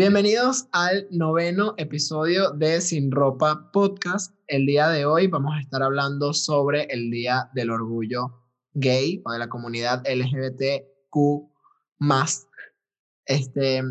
[0.00, 4.34] Bienvenidos al noveno episodio de Sin Ropa Podcast.
[4.46, 9.32] El día de hoy vamos a estar hablando sobre el Día del Orgullo Gay o
[9.32, 11.50] de la comunidad LGBTQ.
[13.26, 13.82] Este,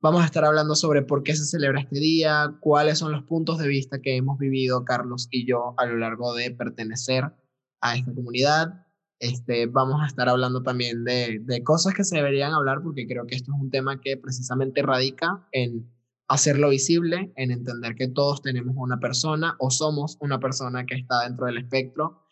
[0.00, 3.58] vamos a estar hablando sobre por qué se celebra este día, cuáles son los puntos
[3.58, 7.32] de vista que hemos vivido Carlos y yo a lo largo de pertenecer
[7.80, 8.88] a esta comunidad,
[9.18, 13.26] este, vamos a estar hablando también de, de, cosas que se deberían hablar porque creo
[13.26, 15.90] que esto es un tema que precisamente radica en
[16.28, 21.24] hacerlo visible, en entender que todos tenemos una persona o somos una persona que está
[21.24, 22.22] dentro del espectro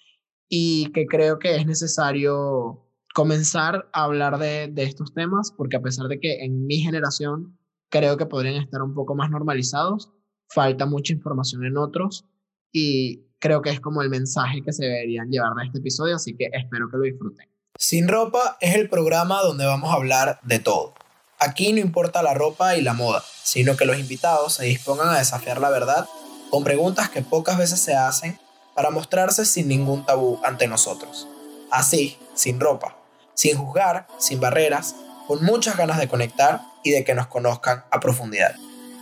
[0.48, 5.82] y que creo que es necesario comenzar a hablar de, de estos temas porque a
[5.82, 7.58] pesar de que en mi generación
[7.90, 10.10] creo que podrían estar un poco más normalizados,
[10.48, 12.26] falta mucha información en otros
[12.72, 16.34] y creo que es como el mensaje que se deberían llevar de este episodio, así
[16.36, 17.48] que espero que lo disfruten.
[17.76, 20.94] Sin ropa es el programa donde vamos a hablar de todo.
[21.40, 25.18] Aquí no importa la ropa y la moda, sino que los invitados se dispongan a
[25.18, 26.08] desafiar la verdad
[26.50, 28.38] con preguntas que pocas veces se hacen
[28.76, 31.26] para mostrarse sin ningún tabú ante nosotros.
[31.72, 32.96] Así, sin ropa,
[33.34, 34.94] sin juzgar, sin barreras,
[35.26, 38.54] con muchas ganas de conectar y de que nos conozcan a profundidad.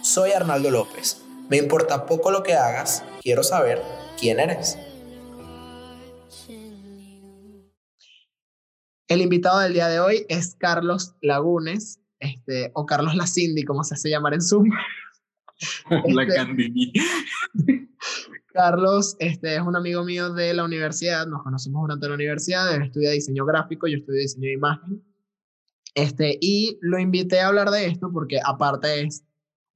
[0.03, 1.20] Soy Arnaldo López.
[1.51, 3.83] Me importa poco lo que hagas, quiero saber
[4.17, 4.79] quién eres.
[9.09, 13.83] El invitado del día de hoy es Carlos Lagunes, este, o Carlos La Cindy, como
[13.83, 14.71] se hace llamar en Zoom.
[16.15, 16.93] La este,
[18.55, 22.83] Carlos este, es un amigo mío de la universidad, nos conocimos durante la universidad, él
[22.83, 25.05] estudia diseño gráfico, yo estudio diseño de imagen.
[25.97, 29.25] Este, y lo invité a hablar de esto porque aparte es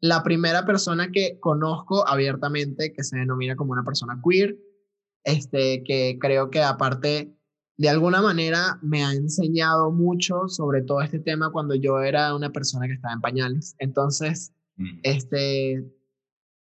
[0.05, 4.55] la primera persona que conozco abiertamente que se denomina como una persona queer,
[5.24, 7.34] este, que creo que aparte
[7.78, 12.52] de alguna manera me ha enseñado mucho sobre todo este tema cuando yo era una
[12.52, 13.77] persona que estaba en pañales.
[13.78, 14.98] Entonces, mm.
[15.05, 15.91] este,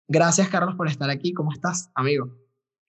[0.08, 1.34] gracias Carlos por estar aquí.
[1.34, 2.34] ¿Cómo estás, amigo?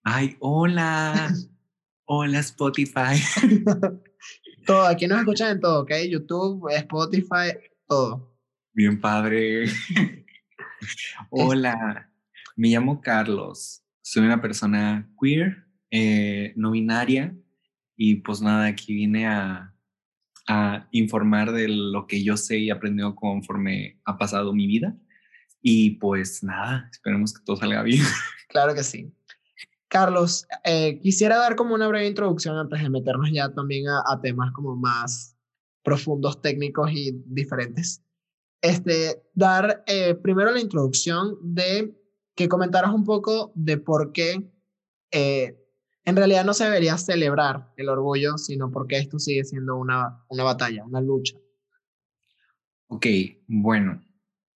[0.04, 1.34] Ay, hola.
[2.06, 3.20] hola Spotify.
[4.66, 5.92] todo, aquí nos escuchan en todo, ¿ok?
[6.08, 7.52] YouTube, Spotify,
[7.86, 8.34] todo.
[8.72, 9.66] Bien padre.
[11.30, 12.10] Hola,
[12.56, 17.34] me llamo Carlos, soy una persona queer, eh, no binaria
[17.96, 19.74] y pues nada, aquí vine a,
[20.48, 24.96] a informar de lo que yo sé y aprendido conforme ha pasado mi vida.
[25.62, 28.02] Y pues nada, esperemos que todo salga bien.
[28.48, 29.12] Claro que sí.
[29.88, 34.20] Carlos, eh, quisiera dar como una breve introducción antes de meternos ya también a, a
[34.20, 35.36] temas como más
[35.82, 38.05] profundos, técnicos y diferentes
[38.60, 41.94] este, dar eh, primero la introducción de
[42.34, 44.50] que comentaras un poco de por qué
[45.10, 45.56] eh,
[46.04, 50.44] en realidad no se debería celebrar el orgullo, sino porque esto sigue siendo una, una
[50.44, 51.36] batalla, una lucha.
[52.88, 53.06] Ok,
[53.48, 54.04] bueno,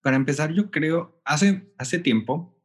[0.03, 2.57] para empezar yo creo, hace, hace tiempo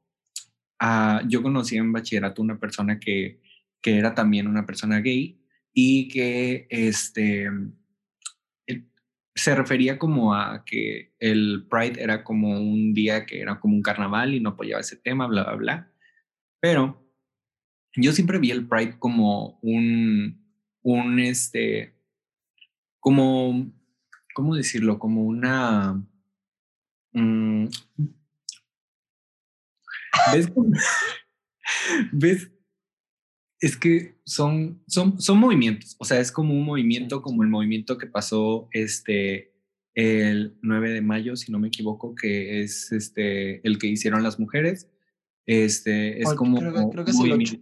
[0.82, 3.42] uh, yo conocí en bachillerato una persona que,
[3.82, 5.42] que era también una persona gay
[5.74, 7.50] y que este,
[9.36, 13.82] se refería como a que el Pride era como un día que era como un
[13.82, 15.92] carnaval y no apoyaba ese tema, bla, bla, bla.
[16.62, 17.06] Pero
[17.96, 20.42] yo siempre vi el Pride como un,
[20.84, 21.94] un, este,
[23.02, 23.72] como,
[24.34, 25.00] ¿cómo decirlo?
[25.00, 26.02] Como una...
[27.12, 27.66] Mm,
[30.34, 30.52] ¿Ves?
[32.14, 32.55] ¿Ves?
[33.66, 37.98] Es que son, son, son movimientos, o sea, es como un movimiento, como el movimiento
[37.98, 39.56] que pasó este,
[39.96, 44.40] el 9 de mayo, si no me equivoco, que es este, el que hicieron las
[44.40, 44.88] mujeres.
[45.48, 47.56] Este, es como creo, que es el 8.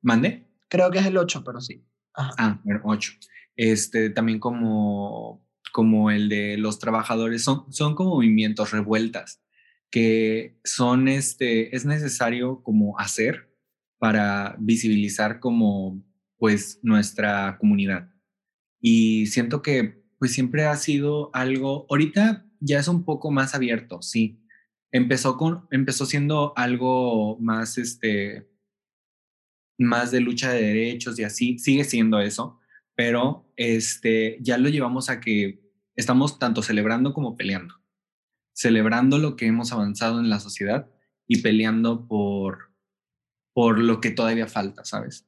[0.00, 0.48] ¿Mande?
[0.68, 1.84] Creo que es el 8, pero sí.
[2.14, 3.12] Ah, bueno, 8.
[3.56, 9.42] Este, también como, como el de los trabajadores, son, son como movimientos revueltas
[9.90, 13.54] que son, este, es necesario como hacer
[13.98, 16.02] para visibilizar como
[16.38, 18.10] pues nuestra comunidad.
[18.80, 24.02] Y siento que pues siempre ha sido algo, ahorita ya es un poco más abierto,
[24.02, 24.40] sí.
[24.92, 28.48] Empezó con, empezó siendo algo más, este,
[29.78, 32.60] más de lucha de derechos y así, sigue siendo eso,
[32.94, 35.60] pero este, ya lo llevamos a que
[35.96, 37.74] estamos tanto celebrando como peleando.
[38.54, 40.88] Celebrando lo que hemos avanzado en la sociedad
[41.26, 42.65] y peleando por
[43.56, 45.26] por lo que todavía falta, ¿sabes?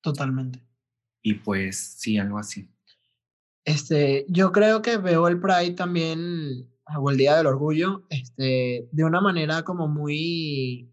[0.00, 0.66] Totalmente.
[1.22, 2.70] Y pues sí, algo así.
[3.66, 9.04] Este, yo creo que veo el Pride también, o el Día del Orgullo, este, de
[9.04, 10.90] una manera como muy...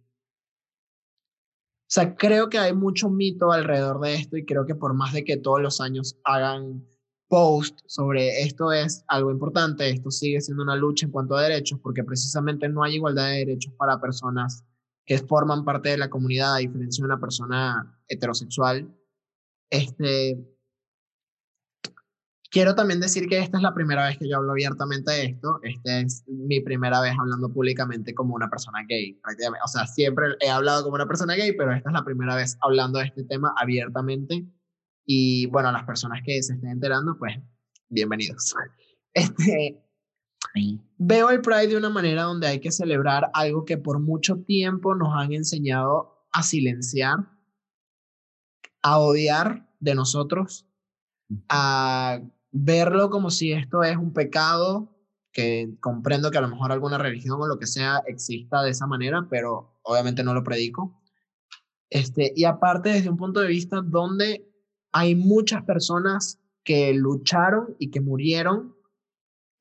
[1.84, 5.14] O sea, creo que hay mucho mito alrededor de esto y creo que por más
[5.14, 6.86] de que todos los años hagan
[7.30, 11.80] post sobre esto es algo importante, esto sigue siendo una lucha en cuanto a derechos,
[11.82, 14.66] porque precisamente no hay igualdad de derechos para personas
[15.06, 18.96] que forman parte de la comunidad, a diferencia de una persona heterosexual.
[19.70, 20.38] Este,
[22.50, 25.60] quiero también decir que esta es la primera vez que yo hablo abiertamente de esto.
[25.64, 29.64] Esta es mi primera vez hablando públicamente como una persona gay, prácticamente.
[29.66, 32.58] O sea, siempre he hablado como una persona gay, pero esta es la primera vez
[32.62, 34.46] hablando de este tema abiertamente.
[35.06, 37.36] Y bueno, las personas que se estén enterando, pues
[37.90, 38.56] bienvenidos.
[39.16, 39.80] Este,
[40.98, 44.96] Veo el Pride de una manera donde hay que celebrar algo que por mucho tiempo
[44.96, 47.18] nos han enseñado a silenciar,
[48.82, 50.68] a odiar de nosotros,
[51.50, 52.22] a
[52.52, 54.90] verlo como si esto es un pecado,
[55.32, 58.86] que comprendo que a lo mejor alguna religión o lo que sea exista de esa
[58.86, 61.02] manera, pero obviamente no lo predico.
[61.90, 64.48] Este, y aparte desde un punto de vista donde
[64.92, 68.76] hay muchas personas que lucharon y que murieron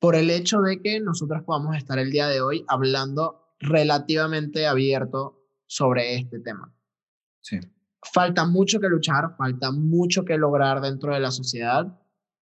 [0.03, 5.47] por el hecho de que nosotros podamos estar el día de hoy hablando relativamente abierto
[5.65, 6.75] sobre este tema.
[7.39, 7.61] Sí.
[8.11, 12.01] Falta mucho que luchar, falta mucho que lograr dentro de la sociedad.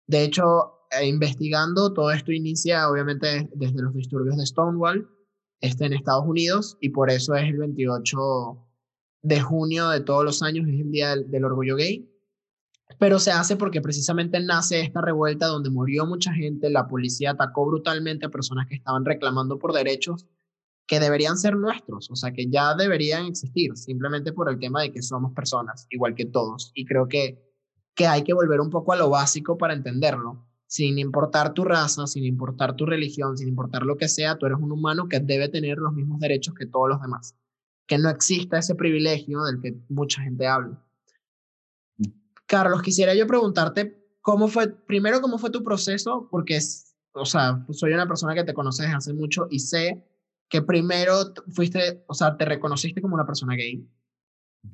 [0.08, 5.10] De hecho, eh, investigando, todo esto inicia obviamente desde los disturbios de Stonewall
[5.60, 8.18] este, en Estados Unidos y por eso es el 28
[9.24, 12.10] de junio de todos los años, es el Día del Orgullo Gay
[12.98, 17.66] pero se hace porque precisamente nace esta revuelta donde murió mucha gente, la policía atacó
[17.66, 20.26] brutalmente a personas que estaban reclamando por derechos
[20.90, 24.92] que deberían ser nuestros, o sea, que ya deberían existir, simplemente por el tema de
[24.92, 26.72] que somos personas, igual que todos.
[26.74, 27.40] Y creo que,
[27.94, 32.08] que hay que volver un poco a lo básico para entenderlo, sin importar tu raza,
[32.08, 35.48] sin importar tu religión, sin importar lo que sea, tú eres un humano que debe
[35.48, 37.36] tener los mismos derechos que todos los demás.
[37.86, 40.84] Que no exista ese privilegio del que mucha gente habla.
[42.50, 47.64] Carlos, quisiera yo preguntarte cómo fue, primero, cómo fue tu proceso, porque es, o sea,
[47.70, 50.04] soy una persona que te conoce desde hace mucho y sé
[50.50, 51.14] que primero
[51.52, 53.88] fuiste, o sea, te reconociste como una persona gay.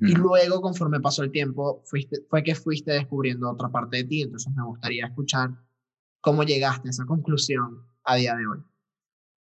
[0.00, 4.22] Y luego, conforme pasó el tiempo, fuiste, fue que fuiste descubriendo otra parte de ti.
[4.22, 5.50] Entonces, me gustaría escuchar
[6.22, 8.58] cómo llegaste a esa conclusión a día de hoy.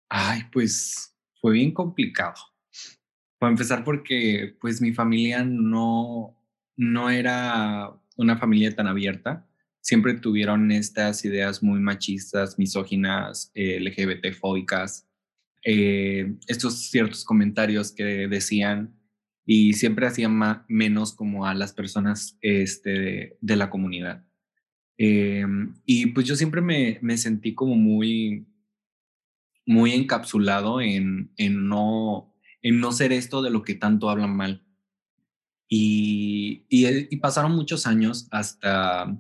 [0.08, 2.34] Ay, pues fue bien complicado.
[3.38, 6.34] Para empezar, porque pues mi familia no,
[6.76, 9.48] no era una familia tan abierta,
[9.82, 15.08] siempre tuvieron estas ideas muy machistas, misóginas, eh, LGBT-fóbicas,
[15.64, 18.96] eh, estos ciertos comentarios que decían
[19.44, 24.24] y siempre hacían menos como a las personas este, de, la comunidad.
[24.98, 25.44] Eh,
[25.84, 28.46] y pues yo siempre me, me, sentí como muy,
[29.66, 32.32] muy encapsulado en, en, no,
[32.62, 34.64] en no ser esto de lo que tanto hablan mal.
[35.74, 39.16] Y, pasaron muchos años hasta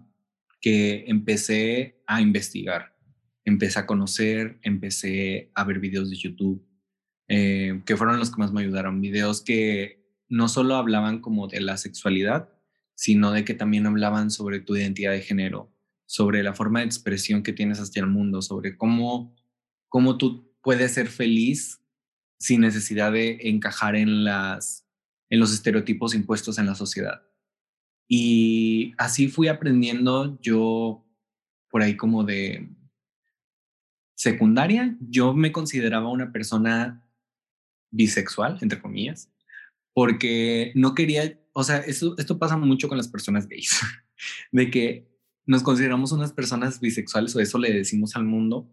[0.60, 2.94] que empecé a investigar,
[3.46, 6.62] empecé a conocer, empecé a ver videos de YouTube,
[7.28, 11.62] eh, que fueron los que más me ayudaron, videos que no solo hablaban como de
[11.62, 12.50] la sexualidad,
[12.94, 17.42] sino de que también hablaban sobre tu identidad de género, sobre la forma de expresión
[17.42, 19.34] que tienes hacia el mundo, sobre cómo,
[19.88, 21.80] cómo tú puedes ser feliz
[22.38, 24.82] sin necesidad de encajar en las
[25.32, 27.22] en los estereotipos impuestos en la sociedad.
[28.06, 31.06] Y así fui aprendiendo yo
[31.70, 32.68] por ahí como de
[34.14, 37.02] secundaria, yo me consideraba una persona
[37.90, 39.32] bisexual, entre comillas,
[39.94, 43.80] porque no quería, o sea, esto, esto pasa mucho con las personas gays,
[44.52, 45.08] de que
[45.46, 48.70] nos consideramos unas personas bisexuales o eso le decimos al mundo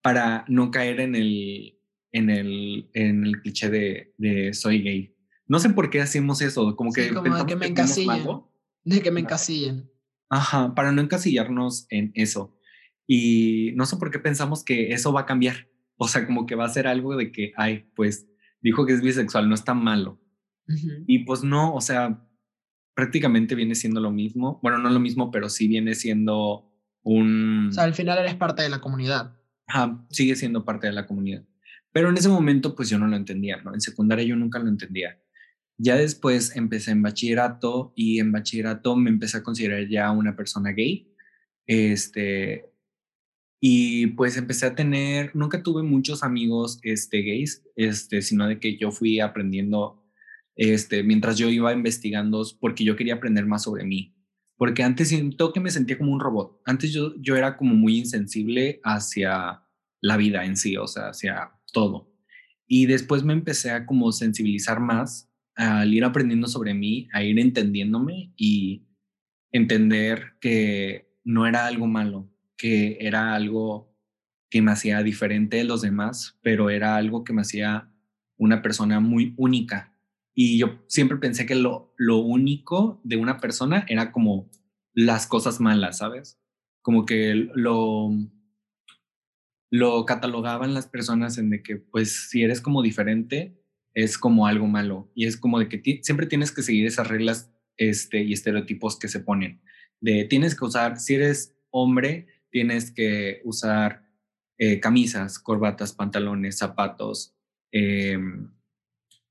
[0.00, 1.76] para no caer en el,
[2.12, 5.11] en el, en el cliché de, de soy gay.
[5.46, 7.12] No sé por qué hacemos eso, como que...
[7.12, 8.42] como de que me encasillen.
[8.84, 9.90] De que me encasillen.
[10.28, 12.56] Ajá, para no encasillarnos en eso.
[13.06, 15.68] Y no sé por qué pensamos que eso va a cambiar.
[15.96, 18.26] O sea, como que va a ser algo de que, ay, pues
[18.60, 20.20] dijo que es bisexual, no está malo.
[21.06, 22.26] Y pues no, o sea,
[22.94, 24.58] prácticamente viene siendo lo mismo.
[24.62, 26.72] Bueno, no lo mismo, pero sí viene siendo
[27.02, 27.68] un...
[27.68, 29.36] O sea, al final eres parte de la comunidad.
[29.66, 31.44] Ajá, sigue siendo parte de la comunidad.
[31.92, 33.74] Pero en ese momento, pues yo no lo entendía, ¿no?
[33.74, 35.20] En secundaria yo nunca lo entendía.
[35.78, 40.72] Ya después empecé en bachillerato y en bachillerato me empecé a considerar ya una persona
[40.72, 41.12] gay.
[41.66, 42.72] Este,
[43.60, 48.76] y pues empecé a tener, nunca tuve muchos amigos este, gays, este, sino de que
[48.76, 50.02] yo fui aprendiendo
[50.56, 54.14] este, mientras yo iba investigando porque yo quería aprender más sobre mí.
[54.56, 56.60] Porque antes siento que me sentía como un robot.
[56.64, 59.62] Antes yo, yo era como muy insensible hacia
[60.00, 62.12] la vida en sí, o sea, hacia todo.
[62.66, 67.38] Y después me empecé a como sensibilizar más al ir aprendiendo sobre mí, a ir
[67.38, 68.86] entendiéndome y
[69.50, 73.92] entender que no era algo malo, que era algo
[74.50, 77.90] que me hacía diferente de los demás, pero era algo que me hacía
[78.36, 79.96] una persona muy única.
[80.34, 84.50] Y yo siempre pensé que lo, lo único de una persona era como
[84.94, 86.38] las cosas malas, ¿sabes?
[86.82, 88.10] Como que lo,
[89.70, 93.61] lo catalogaban las personas en de que, pues, si eres como diferente,
[93.94, 95.10] es como algo malo.
[95.14, 99.08] Y es como de que siempre tienes que seguir esas reglas este, y estereotipos que
[99.08, 99.62] se ponen.
[100.00, 104.08] De tienes que usar, si eres hombre, tienes que usar
[104.58, 107.34] eh, camisas, corbatas, pantalones, zapatos.
[107.70, 108.52] Em,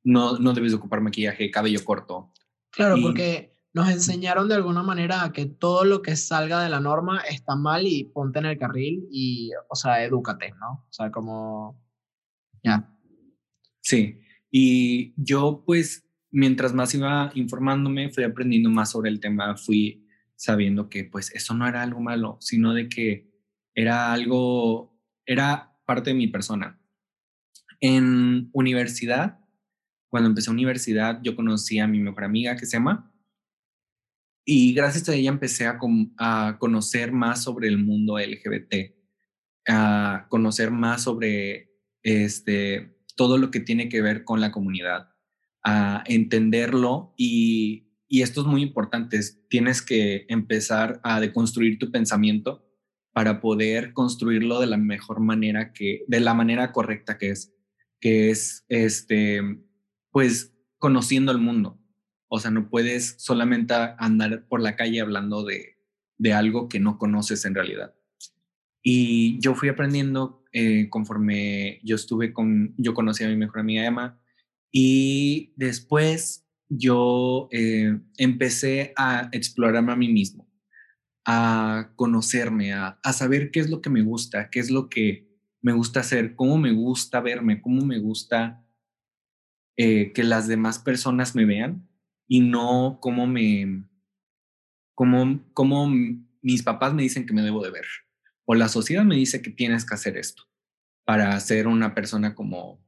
[0.04, 2.34] no, no debes ocupar maquillaje, cabello corto.
[2.72, 6.80] Claro, porque nos enseñaron de alguna manera a que todo lo que salga de la
[6.80, 10.86] norma está mal y ponte en el carril y, o sea, edúcate, ¿no?
[10.90, 11.80] O sea, como,
[12.64, 12.90] ya.
[13.82, 14.20] Sí,
[14.52, 20.90] y yo pues mientras más iba informándome, fui aprendiendo más sobre el tema, fui sabiendo
[20.90, 23.30] que pues eso no era algo malo, sino de que
[23.76, 26.80] era algo, era parte de mi persona.
[27.80, 29.40] En universidad,
[30.10, 33.12] cuando empecé universidad, yo conocí a mi mejor amiga que se llama,
[34.44, 35.78] y gracias a ella empecé a,
[36.18, 38.96] a conocer más sobre el mundo LGBT,
[39.68, 45.10] a conocer más sobre este, todo lo que tiene que ver con la comunidad
[45.64, 52.68] a entenderlo y, esto es muy importante, tienes que empezar a deconstruir tu pensamiento
[53.14, 57.54] para poder construirlo de la mejor manera que, de la manera correcta que es,
[58.00, 59.40] que es, este,
[60.10, 61.80] pues, conociendo el mundo.
[62.28, 65.78] O sea, no puedes solamente andar por la calle hablando de,
[66.18, 67.94] de algo que no conoces en realidad.
[68.82, 73.86] Y yo fui aprendiendo eh, conforme yo estuve con, yo conocí a mi mejor amiga
[73.86, 74.20] Emma,
[74.72, 80.50] y después yo eh, empecé a explorarme a mí mismo,
[81.26, 85.28] a conocerme, a, saber qué es lo que me gusta, qué es lo que
[85.62, 88.66] me gusta hacer, cómo me gusta verme, cómo me gusta
[89.78, 91.88] eh, que las demás personas me vean
[92.28, 93.86] y no cómo me,
[94.96, 95.90] cómo, cómo
[96.42, 97.86] mis papás me dicen que me debo de ver
[98.46, 100.44] o la sociedad me dice que tienes que hacer esto
[101.06, 102.86] para ser una persona como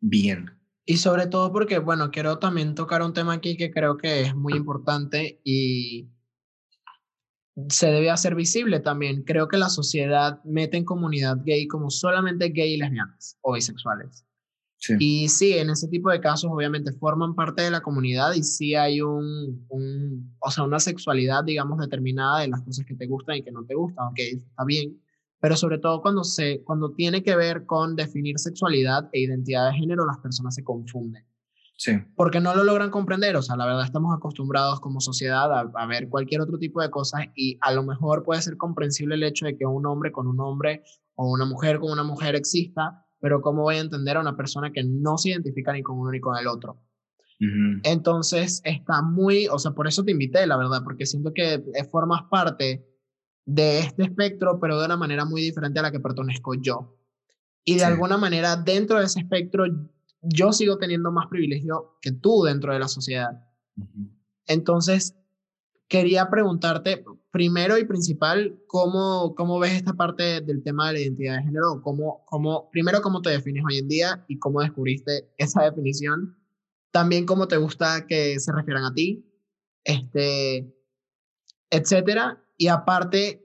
[0.00, 0.58] bien.
[0.84, 4.34] Y sobre todo porque, bueno, quiero también tocar un tema aquí que creo que es
[4.34, 6.10] muy importante y
[7.68, 9.22] se debe hacer visible también.
[9.22, 14.24] Creo que la sociedad mete en comunidad gay como solamente gay y lesbianas o bisexuales.
[14.98, 18.74] Y sí, en ese tipo de casos obviamente forman parte de la comunidad y sí
[18.74, 23.36] hay un, un, o sea, una sexualidad, digamos, determinada de las cosas que te gustan
[23.36, 24.98] y que no te gustan, ok, está bien,
[25.38, 29.76] pero sobre todo cuando, se, cuando tiene que ver con definir sexualidad e identidad de
[29.76, 31.26] género, las personas se confunden.
[31.76, 31.92] Sí.
[32.14, 35.86] Porque no lo logran comprender, o sea, la verdad estamos acostumbrados como sociedad a, a,
[35.86, 39.46] ver cualquier otro tipo de cosas y a lo mejor puede ser comprensible el hecho
[39.46, 40.82] de que un hombre con un hombre
[41.14, 44.72] o una mujer con una mujer exista, pero ¿cómo voy a entender a una persona
[44.72, 46.82] que no se identifica ni con uno ni con el otro?
[47.84, 52.22] Entonces está muy, o sea, por eso te invité, la verdad, porque siento que formas
[52.30, 52.86] parte
[53.46, 56.98] de este espectro, pero de una manera muy diferente a la que pertenezco yo.
[57.64, 59.64] Y de alguna manera, dentro de ese espectro,
[60.20, 63.42] yo sigo teniendo más privilegio que tú dentro de la sociedad.
[64.46, 65.16] Entonces,
[65.90, 71.36] quería preguntarte, primero y principal, ¿cómo, cómo ves esta parte del tema de la identidad
[71.36, 71.82] de género?
[71.82, 76.38] ¿Cómo, cómo, primero, ¿cómo te defines hoy en día y cómo descubriste esa definición?
[76.92, 79.28] También, ¿cómo te gusta que se refieran a ti?
[79.82, 80.72] Este,
[81.70, 82.40] etcétera.
[82.56, 83.44] Y aparte,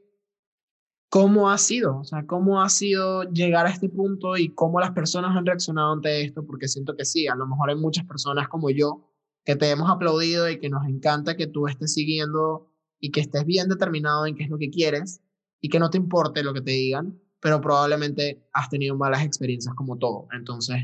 [1.10, 1.98] ¿cómo ha sido?
[1.98, 5.94] O sea, ¿cómo ha sido llegar a este punto y cómo las personas han reaccionado
[5.94, 6.46] ante esto?
[6.46, 9.15] Porque siento que sí, a lo mejor hay muchas personas como yo
[9.46, 13.46] que te hemos aplaudido y que nos encanta que tú estés siguiendo y que estés
[13.46, 15.22] bien determinado en qué es lo que quieres
[15.62, 19.76] y que no te importe lo que te digan, pero probablemente has tenido malas experiencias
[19.76, 20.28] como todo.
[20.34, 20.78] Entonces,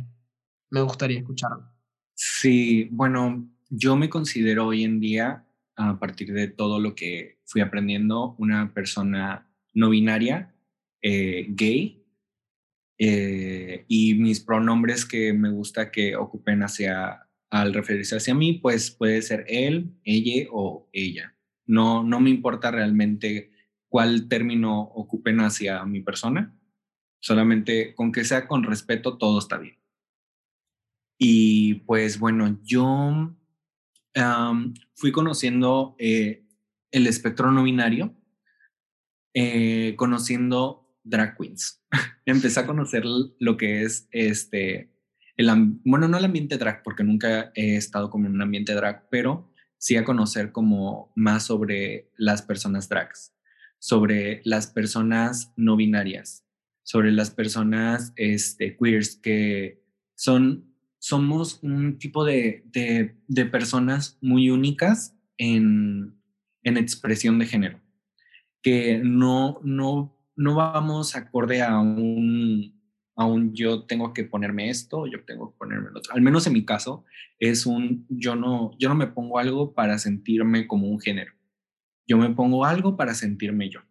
[0.69, 1.65] me gustaría escucharlo.
[2.13, 7.61] Sí, bueno, yo me considero hoy en día, a partir de todo lo que fui
[7.61, 10.53] aprendiendo, una persona no binaria,
[11.01, 12.05] eh, gay,
[12.99, 18.91] eh, y mis pronombres que me gusta que ocupen hacia al referirse hacia mí, pues
[18.91, 21.35] puede ser él, ella o ella.
[21.65, 23.51] No, no me importa realmente
[23.89, 26.57] cuál término ocupen hacia mi persona,
[27.19, 29.77] solamente con que sea con respeto, todo está bien.
[31.19, 33.35] Y pues bueno, yo
[34.95, 36.45] fui conociendo eh,
[36.91, 38.15] el espectro no binario,
[39.33, 41.83] eh, conociendo drag queens.
[42.25, 44.90] Empecé a conocer lo que es este
[45.83, 49.51] bueno, no el ambiente drag, porque nunca he estado como en un ambiente drag, pero
[49.77, 53.33] sí a conocer como más sobre las personas drags,
[53.79, 56.45] sobre las personas no binarias,
[56.83, 59.83] sobre las personas este, queers, que
[60.13, 66.15] son, somos un tipo de, de, personas muy únicas en,
[66.61, 67.81] en, expresión de género,
[68.61, 72.80] que no, no, no vamos acorde a un,
[73.15, 76.13] a un yo tengo que ponerme esto, yo tengo que ponerme lo otro.
[76.13, 77.05] Al menos en mi caso,
[77.39, 81.33] es un yo no, yo no me pongo algo para sentirme como un género.
[82.07, 83.81] Yo me pongo algo para sentirme yo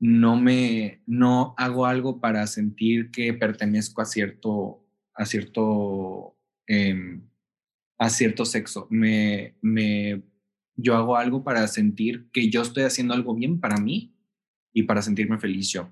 [0.00, 7.22] no me, no hago algo para sentir que pertenezco a cierto, a cierto, em,
[7.98, 8.86] a cierto sexo.
[8.90, 10.22] Me, me,
[10.76, 14.14] yo hago algo para sentir que yo estoy haciendo algo bien para mí
[14.72, 15.90] y para sentirme feliz yo.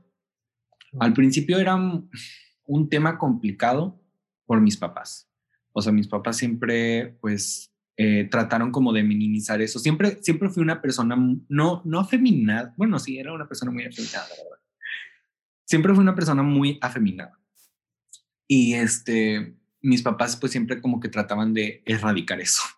[0.98, 4.00] Al principio era un tema complicado
[4.46, 5.28] por mis papás.
[5.72, 9.78] O sea, mis papás siempre, pues, eh, trataron como de minimizar eso.
[9.78, 11.16] Siempre, siempre fui una persona
[11.48, 12.74] no, no afeminada.
[12.76, 14.58] Bueno, sí, era una persona muy afeminada, verdad.
[15.64, 17.38] Siempre fui una persona muy afeminada.
[18.46, 22.62] Y este, mis papás pues siempre como que trataban de erradicar eso.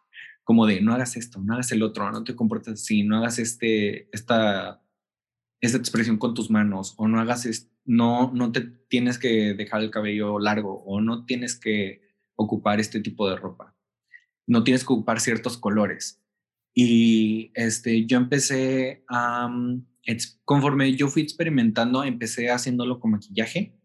[0.44, 3.38] Como de no hagas esto, no hagas el otro, no te comportes así, no hagas
[3.38, 4.82] este, esta,
[5.60, 9.90] esta expresión con tus manos, o no hagas, no, no te tienes que dejar el
[9.90, 12.02] cabello largo, o no tienes que
[12.36, 13.74] ocupar este tipo de ropa
[14.48, 16.20] no tienes que ocupar ciertos colores.
[16.74, 19.48] Y este, yo empecé a,
[20.44, 23.78] conforme yo fui experimentando, empecé haciéndolo con maquillaje,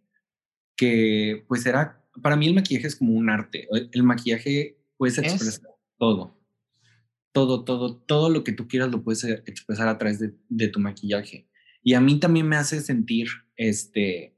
[0.75, 3.67] que pues era, para mí el maquillaje es como un arte.
[3.91, 6.39] El maquillaje puedes expresar todo.
[7.33, 10.79] Todo, todo, todo lo que tú quieras lo puedes expresar a través de, de tu
[10.79, 11.49] maquillaje.
[11.81, 14.35] Y a mí también me hace sentir, este,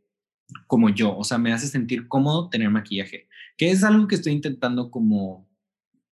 [0.68, 4.34] como yo, o sea, me hace sentir cómodo tener maquillaje, que es algo que estoy
[4.34, 5.50] intentando como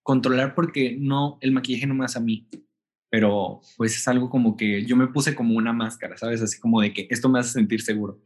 [0.02, 2.50] controlar porque no, el maquillaje no me hace a mí,
[3.10, 6.42] pero pues es algo como que yo me puse como una máscara, ¿sabes?
[6.42, 8.22] Así como de que esto me hace sentir seguro,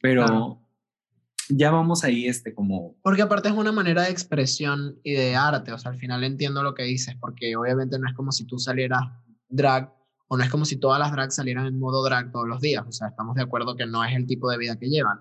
[0.00, 0.62] pero
[1.48, 2.96] ya vamos ahí, este, como...
[3.02, 6.62] Porque aparte es una manera de expresión y de arte, o sea, al final entiendo
[6.62, 9.02] lo que dices, porque obviamente no es como si tú salieras
[9.48, 9.95] drag
[10.28, 12.84] o no es como si todas las drags salieran en modo drag todos los días,
[12.86, 15.20] o sea, estamos de acuerdo que no es el tipo de vida que llevan.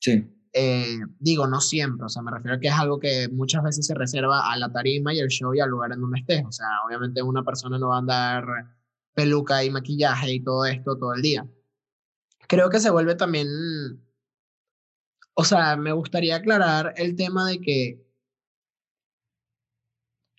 [0.00, 0.30] Sí.
[0.52, 3.86] Eh, digo, no siempre, o sea, me refiero a que es algo que muchas veces
[3.86, 6.44] se reserva a la tarima y el show y al lugar en donde estés.
[6.46, 8.46] O sea, obviamente una persona no va a andar
[9.14, 11.48] peluca y maquillaje y todo esto todo el día.
[12.46, 13.48] Creo que se vuelve también,
[15.34, 18.03] o sea, me gustaría aclarar el tema de que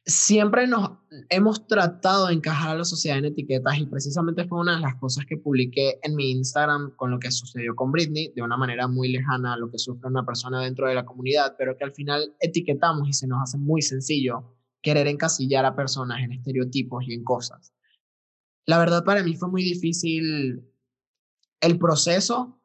[0.05, 0.91] siempre nos
[1.29, 4.95] hemos tratado de encajar a la sociedad en etiquetas y precisamente fue una de las
[4.95, 8.87] cosas que publiqué en mi Instagram con lo que sucedió con Britney, de una manera
[8.87, 11.93] muy lejana a lo que sufre una persona dentro de la comunidad, pero que al
[11.93, 17.13] final etiquetamos y se nos hace muy sencillo querer encasillar a personas en estereotipos y
[17.13, 17.73] en cosas.
[18.67, 20.63] La verdad para mí fue muy difícil
[21.61, 22.61] el proceso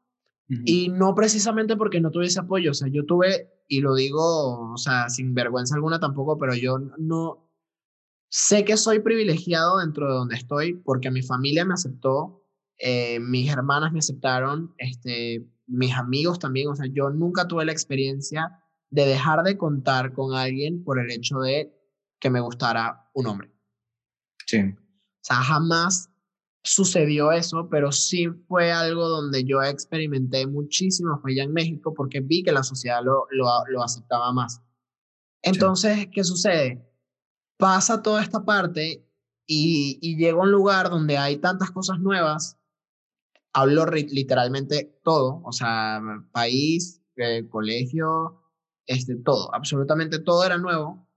[0.65, 4.77] y no precisamente porque no tuviese apoyo, o sea, yo tuve y lo digo, o
[4.77, 7.49] sea, sin vergüenza alguna tampoco, pero yo no
[8.29, 12.45] sé que soy privilegiado dentro de donde estoy porque mi familia me aceptó,
[12.79, 17.73] eh, mis hermanas me aceptaron, este, mis amigos también, o sea, yo nunca tuve la
[17.73, 18.61] experiencia
[18.91, 21.73] de dejar de contar con alguien por el hecho de
[22.19, 23.53] que me gustara un hombre.
[24.47, 24.59] Sí.
[24.59, 26.11] O sea, jamás
[26.63, 32.21] sucedió eso, pero sí fue algo donde yo experimenté muchísimo, fue allá en México, porque
[32.21, 34.61] vi que la sociedad lo, lo, aceptaba más.
[35.43, 36.87] Entonces, ¿qué sucede?
[37.57, 39.07] Pasa toda esta parte
[39.47, 42.59] y, y llego a un lugar donde hay tantas cosas nuevas,
[43.53, 46.01] hablo literalmente todo, o sea,
[46.33, 48.43] país, eh, colegio,
[48.87, 51.10] este, todo, absolutamente todo era nuevo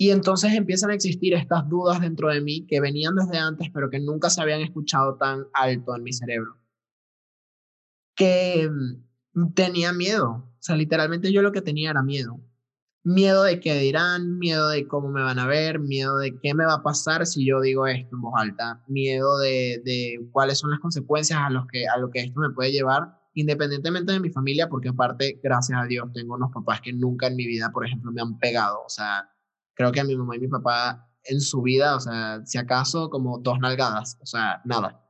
[0.00, 3.90] y entonces empiezan a existir estas dudas dentro de mí que venían desde antes, pero
[3.90, 6.56] que nunca se habían escuchado tan alto en mi cerebro.
[8.14, 10.30] Que mm, tenía miedo.
[10.30, 12.40] O sea, literalmente yo lo que tenía era miedo.
[13.02, 16.64] Miedo de qué dirán, miedo de cómo me van a ver, miedo de qué me
[16.64, 20.70] va a pasar si yo digo esto en voz alta, miedo de, de cuáles son
[20.70, 24.30] las consecuencias a, los que, a lo que esto me puede llevar, independientemente de mi
[24.30, 27.84] familia, porque aparte, gracias a Dios, tengo unos papás que nunca en mi vida, por
[27.84, 28.82] ejemplo, me han pegado.
[28.84, 29.28] O sea,
[29.78, 33.38] creo que mi mamá y mi papá en su vida, o sea, si acaso como
[33.38, 35.00] dos nalgadas, o sea, nada.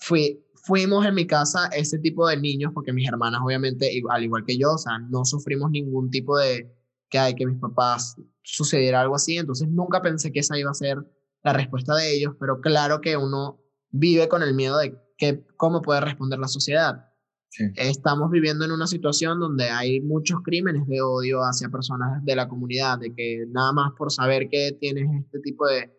[0.00, 4.44] Fui, fuimos en mi casa ese tipo de niños, porque mis hermanas obviamente, al igual
[4.44, 6.74] que yo, o sea, no sufrimos ningún tipo de
[7.08, 10.74] que hay que mis papás sucediera algo así, entonces nunca pensé que esa iba a
[10.74, 10.98] ser
[11.44, 15.80] la respuesta de ellos, pero claro que uno vive con el miedo de que, cómo
[15.80, 17.07] puede responder la sociedad.
[17.74, 22.48] Estamos viviendo en una situación donde hay muchos crímenes de odio hacia personas de la
[22.48, 25.90] comunidad, de que nada más por saber que tienes este tipo de,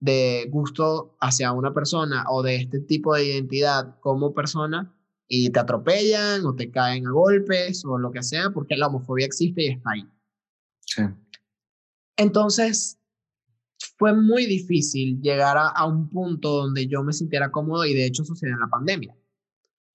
[0.00, 4.94] de gusto hacia una persona o de este tipo de identidad como persona
[5.28, 9.26] y te atropellan o te caen a golpes o lo que sea, porque la homofobia
[9.26, 10.04] existe y está ahí.
[10.80, 11.02] Sí.
[12.16, 12.98] Entonces,
[13.98, 18.06] fue muy difícil llegar a, a, un punto donde yo me sintiera cómodo y de
[18.06, 19.16] hecho sucedió en la pandemia.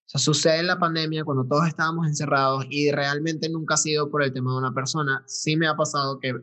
[0.08, 4.10] O sea, sucede en la pandemia cuando todos estábamos encerrados y realmente nunca ha sido
[4.10, 5.22] por el tema de una persona.
[5.28, 6.34] Sí me ha pasado que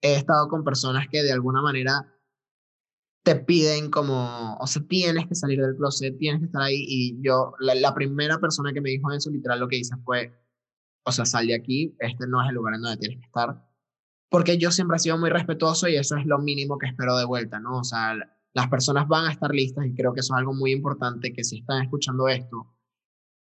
[0.00, 2.06] he estado con personas que de alguna manera
[3.24, 6.84] te piden como, o sea, tienes que salir del closet, tienes que estar ahí.
[6.86, 10.32] Y yo, la, la, primera persona que me dijo eso, literal, lo que hice fue,
[11.04, 13.68] o sea, sal de aquí, este no es el lugar en donde tienes que estar.
[14.28, 17.24] Porque yo siempre he sido muy respetuoso y eso es lo mínimo que espero de
[17.24, 17.78] vuelta, ¿no?
[17.78, 18.14] O sea,
[18.54, 21.42] las personas van a estar listas y creo que eso es algo muy importante que
[21.42, 22.68] si están escuchando esto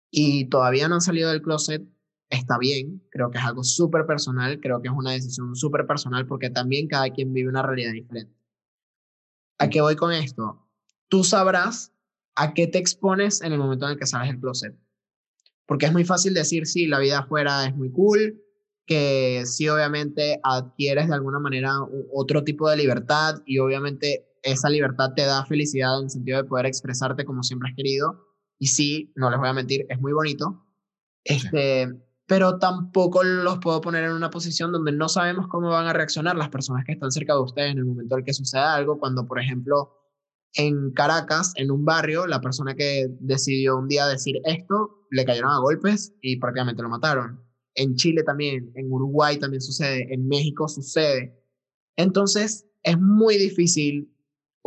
[0.10, 1.84] y todavía no han salido del closet,
[2.30, 6.28] está bien, creo que es algo súper personal, creo que es una decisión súper personal
[6.28, 8.34] porque también cada quien vive una realidad diferente.
[9.60, 10.67] ¿A qué voy con esto?
[11.08, 11.93] Tú sabrás
[12.36, 14.78] a qué te expones en el momento en el que sales del closet.
[15.65, 18.41] Porque es muy fácil decir, sí, la vida afuera es muy cool,
[18.86, 21.74] que sí, obviamente adquieres de alguna manera
[22.13, 26.48] otro tipo de libertad y obviamente esa libertad te da felicidad en el sentido de
[26.48, 28.26] poder expresarte como siempre has querido.
[28.60, 30.65] Y sí, no les voy a mentir, es muy bonito.
[31.24, 31.88] Este,
[32.26, 36.36] pero tampoco los puedo poner en una posición donde no sabemos cómo van a reaccionar
[36.36, 39.26] las personas que están cerca de ustedes en el momento en que suceda algo, cuando
[39.26, 39.93] por ejemplo
[40.54, 45.52] en Caracas, en un barrio, la persona que decidió un día decir esto, le cayeron
[45.52, 47.41] a golpes y prácticamente lo mataron.
[47.76, 51.39] En Chile también, en Uruguay también sucede, en México sucede.
[51.96, 54.12] Entonces, es muy difícil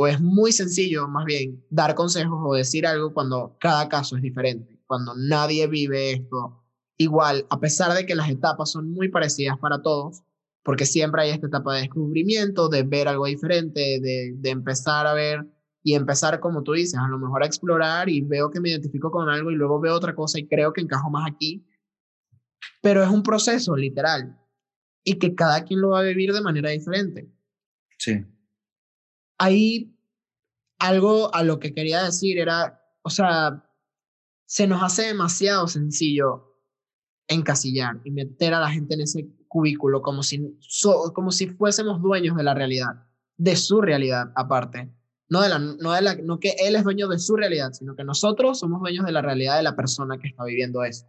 [0.00, 4.22] o es muy sencillo, más bien, dar consejos o decir algo cuando cada caso es
[4.22, 6.64] diferente, cuando nadie vive esto
[6.96, 10.22] igual, a pesar de que las etapas son muy parecidas para todos,
[10.62, 15.12] porque siempre hay esta etapa de descubrimiento, de ver algo diferente, de, de empezar a
[15.12, 15.46] ver
[15.82, 19.10] y empezar, como tú dices, a lo mejor a explorar y veo que me identifico
[19.10, 21.62] con algo y luego veo otra cosa y creo que encajo más aquí.
[22.80, 24.34] Pero es un proceso, literal,
[25.04, 27.30] y que cada quien lo va a vivir de manera diferente.
[27.98, 28.24] Sí.
[29.42, 29.96] Ahí
[30.78, 33.64] algo a lo que quería decir era, o sea,
[34.44, 36.58] se nos hace demasiado sencillo
[37.26, 40.58] encasillar y meter a la gente en ese cubículo como si,
[41.14, 43.06] como si fuésemos dueños de la realidad,
[43.38, 44.92] de su realidad aparte.
[45.30, 47.96] No, de la, no, de la, no que él es dueño de su realidad, sino
[47.96, 51.06] que nosotros somos dueños de la realidad de la persona que está viviendo eso.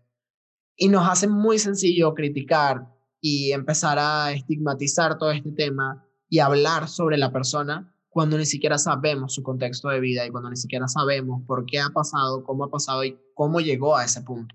[0.77, 2.87] Y nos hace muy sencillo criticar
[3.19, 8.77] y empezar a estigmatizar todo este tema y hablar sobre la persona cuando ni siquiera
[8.77, 12.65] sabemos su contexto de vida y cuando ni siquiera sabemos por qué ha pasado, cómo
[12.65, 14.53] ha pasado y cómo llegó a ese punto.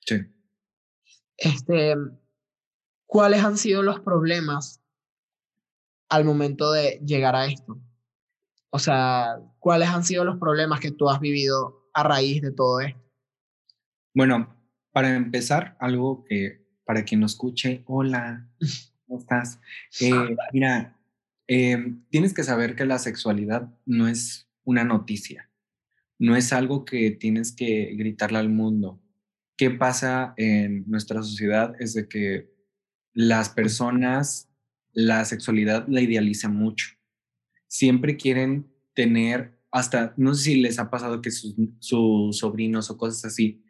[0.00, 0.16] Sí.
[1.38, 1.94] Este,
[3.06, 4.82] ¿Cuáles han sido los problemas
[6.10, 7.80] al momento de llegar a esto?
[8.68, 12.80] O sea, ¿cuáles han sido los problemas que tú has vivido a raíz de todo
[12.80, 13.00] esto?
[14.14, 14.54] Bueno,
[14.92, 18.46] para empezar, algo que para quien nos escuche, hola,
[19.06, 19.58] ¿cómo estás?
[20.00, 20.98] Eh, mira,
[21.54, 25.50] eh, tienes que saber que la sexualidad no es una noticia,
[26.18, 29.02] no es algo que tienes que gritarle al mundo.
[29.58, 31.74] ¿Qué pasa en nuestra sociedad?
[31.78, 32.50] Es de que
[33.12, 34.48] las personas
[34.92, 36.86] la sexualidad la idealizan mucho.
[37.66, 41.54] Siempre quieren tener, hasta, no sé si les ha pasado que sus,
[42.38, 43.62] sobrinos o cosas así,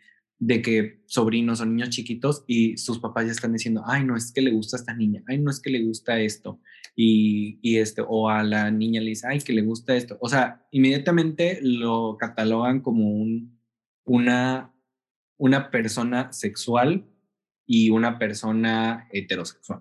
[0.44, 4.32] de que sobrinos o niños chiquitos y sus papás ya están diciendo, ay, no es
[4.32, 6.60] que le gusta a esta niña, ay, no es que le gusta esto,
[6.96, 10.18] y, y este, o a la niña le dice, ay, que le gusta esto.
[10.20, 13.58] O sea, inmediatamente lo catalogan como un,
[14.04, 14.72] una
[15.42, 17.04] una persona sexual
[17.66, 19.80] y una persona heterosexual.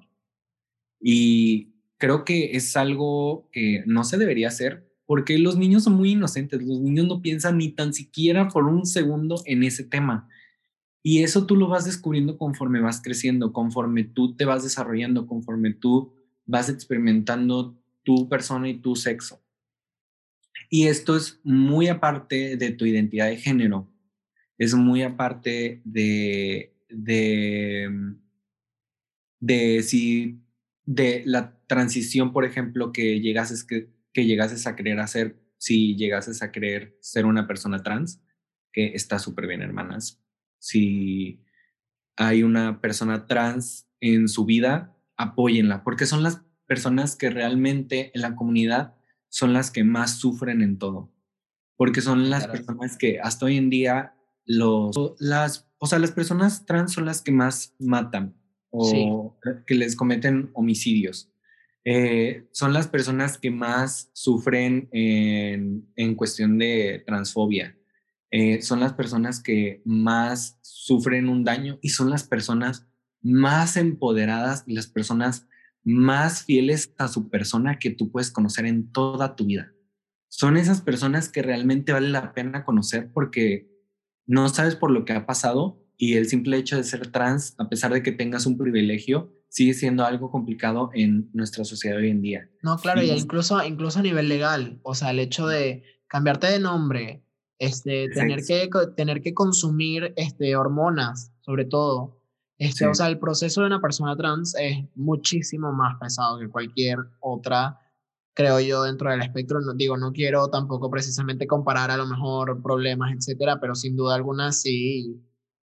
[1.00, 6.13] Y creo que es algo que no se debería hacer porque los niños son muy
[6.13, 10.28] inocentes, los niños no piensan ni tan siquiera por un segundo en ese tema.
[11.03, 15.73] Y eso tú lo vas descubriendo conforme vas creciendo, conforme tú te vas desarrollando, conforme
[15.73, 16.13] tú
[16.45, 19.41] vas experimentando tu persona y tu sexo.
[20.69, 23.91] Y esto es muy aparte de tu identidad de género,
[24.57, 28.15] es muy aparte de, de,
[29.39, 30.39] de si
[30.85, 36.41] de la transición, por ejemplo, que llegases, que, que llegases a querer hacer, si llegases
[36.41, 38.21] a querer ser una persona trans,
[38.71, 40.20] que está súper bien, hermanas.
[40.62, 41.41] Si
[42.15, 48.21] hay una persona trans en su vida, apóyenla, porque son las personas que realmente en
[48.21, 48.93] la comunidad
[49.28, 51.12] son las que más sufren en todo,
[51.78, 54.13] porque son las personas que hasta hoy en día
[54.45, 58.36] los, las, o sea, las personas trans son las que más matan
[58.69, 61.28] o que les cometen homicidios.
[61.84, 67.76] eh, son las personas que más sufren en, en cuestión de transfobia.
[68.31, 72.87] Eh, son las personas que más sufren un daño y son las personas
[73.21, 75.47] más empoderadas y las personas
[75.83, 79.73] más fieles a su persona que tú puedes conocer en toda tu vida.
[80.29, 83.69] Son esas personas que realmente vale la pena conocer porque
[84.25, 87.69] no sabes por lo que ha pasado y el simple hecho de ser trans, a
[87.69, 92.21] pesar de que tengas un privilegio, sigue siendo algo complicado en nuestra sociedad hoy en
[92.21, 92.49] día.
[92.63, 96.59] No, claro, y, incluso, incluso a nivel legal, o sea, el hecho de cambiarte de
[96.59, 97.23] nombre,
[97.62, 102.19] este, tener, que, tener que consumir este, hormonas, sobre todo.
[102.58, 106.97] Este, O sea, el proceso de una persona trans es muchísimo más pesado que cualquier
[107.19, 107.80] otra,
[108.34, 109.62] creo yo, dentro del espectro.
[109.62, 114.15] No, digo, no quiero tampoco precisamente comparar a lo mejor problemas, etcétera, pero sin duda
[114.15, 115.24] alguna sí,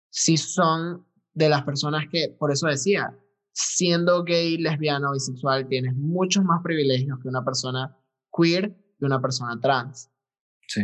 [0.10, 3.14] sí son de las personas que, por eso decía,
[3.52, 7.98] siendo gay, lesbiana o bisexual, tienes muchos más privilegios que una persona
[8.34, 10.10] queer que una persona trans.
[10.68, 10.84] Sí.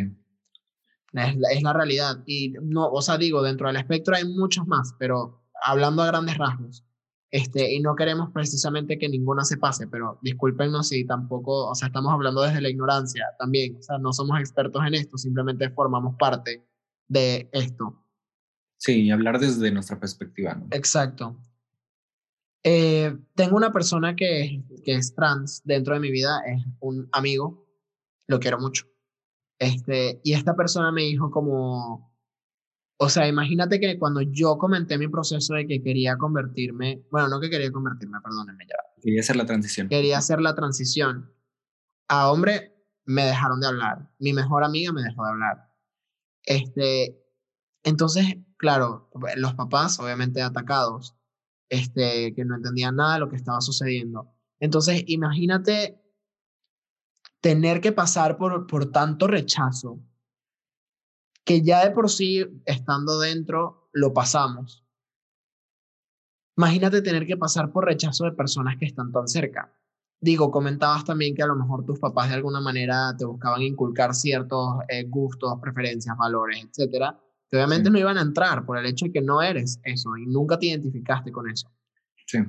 [1.17, 2.23] Es la, realidad.
[2.25, 6.38] Y no, o sea, digo, dentro del espectro hay muchos más, pero hablando a grandes
[6.38, 6.84] rasgos.
[7.30, 11.88] Este, y no queremos precisamente que ninguna se pase, pero discúlpenos si tampoco, o sea,
[11.88, 16.15] estamos hablando desde la ignorancia también, o sea, no somos expertos en esto, simplemente formamos
[16.17, 16.65] parte
[17.10, 18.01] de esto.
[18.77, 20.56] Sí, hablar desde nuestra perspectiva.
[20.56, 20.67] ¿no?
[20.71, 21.38] Exacto.
[22.63, 27.67] Eh, tengo una persona que, que es trans dentro de mi vida, es un amigo,
[28.27, 28.86] lo quiero mucho.
[29.60, 32.13] Este, y esta persona me dijo como,
[33.00, 37.39] o sea, imagínate que cuando yo comenté mi proceso de que quería convertirme, bueno, no
[37.39, 38.76] que quería convertirme, perdónenme ya.
[39.02, 39.88] Quería hacer la transición.
[39.88, 41.32] Quería hacer la transición.
[42.08, 44.10] A hombre, me dejaron de hablar.
[44.20, 45.74] Mi mejor amiga me dejó de hablar.
[46.43, 47.24] Este,
[47.84, 51.15] entonces, claro, los papás, obviamente atacados,
[51.70, 54.34] este, que no entendían nada de lo que estaba sucediendo.
[54.60, 56.02] Entonces, imagínate
[57.41, 60.00] tener que pasar por, por tanto rechazo,
[61.43, 64.84] que ya de por sí, estando dentro, lo pasamos.
[66.58, 69.71] Imagínate tener que pasar por rechazo de personas que están tan cerca.
[70.19, 74.15] Digo, comentabas también que a lo mejor tus papás de alguna manera te buscaban inculcar
[74.15, 79.06] ciertos eh, gustos, preferencias, valores, etcétera, que obviamente no iban a entrar por el hecho
[79.06, 81.71] de que no eres eso y nunca te identificaste con eso.
[82.26, 82.39] Sí.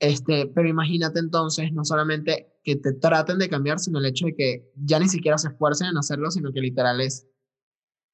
[0.00, 4.36] Este, pero imagínate entonces, no solamente que te traten de cambiar, sino el hecho de
[4.36, 7.26] que ya ni siquiera se esfuercen en hacerlo, sino que literal es,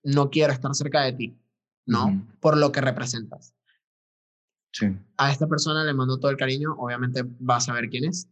[0.03, 1.39] no quiero estar cerca de ti,
[1.87, 2.27] ¿no?
[2.41, 3.55] Por lo que representas.
[4.73, 4.87] Sí.
[5.19, 8.29] A esta persona le mando todo el cariño, obviamente va a saber quién es.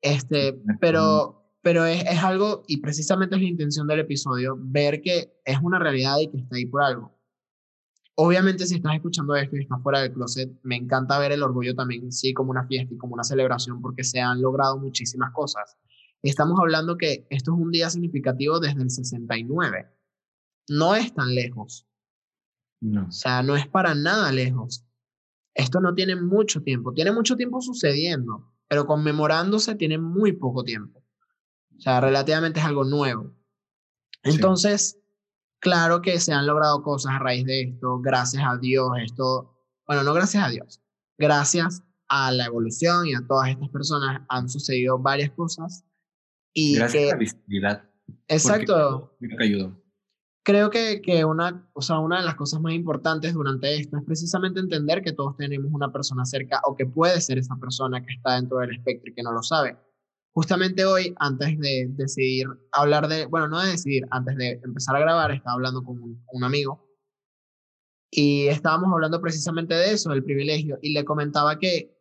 [0.00, 5.40] Este, pero, pero es, es algo, y precisamente es la intención del episodio, ver que
[5.44, 7.14] es una realidad y que está ahí por algo.
[8.16, 11.74] Obviamente, si estás escuchando esto y estás fuera del closet, me encanta ver el orgullo
[11.74, 15.76] también, sí, como una fiesta y como una celebración, porque se han logrado muchísimas cosas.
[16.22, 19.88] Estamos hablando que esto es un día significativo desde el 69.
[20.68, 21.86] No es tan lejos.
[22.80, 23.08] No.
[23.08, 24.86] O sea, no es para nada lejos.
[25.54, 26.92] Esto no tiene mucho tiempo.
[26.92, 31.04] Tiene mucho tiempo sucediendo, pero conmemorándose tiene muy poco tiempo.
[31.76, 33.34] O sea, relativamente es algo nuevo.
[34.22, 34.98] Entonces,
[35.64, 39.50] Claro que se han logrado cosas a raíz de esto, gracias a Dios, esto,
[39.86, 40.82] bueno, no gracias a Dios,
[41.16, 45.82] gracias a la evolución y a todas estas personas han sucedido varias cosas.
[46.52, 47.90] Y gracias a la visibilidad.
[48.28, 49.16] Exacto.
[49.18, 49.82] Creo que ayudó.
[50.42, 54.04] Creo que, que una, o sea, una de las cosas más importantes durante esto es
[54.04, 58.12] precisamente entender que todos tenemos una persona cerca o que puede ser esa persona que
[58.12, 59.78] está dentro del espectro y que no lo sabe.
[60.34, 64.98] Justamente hoy, antes de decidir hablar de, bueno, no de decidir, antes de empezar a
[64.98, 66.84] grabar, estaba hablando con un, amigo.
[68.10, 71.96] Y estábamos hablando precisamente de eso, del privilegio, y le comentaba que,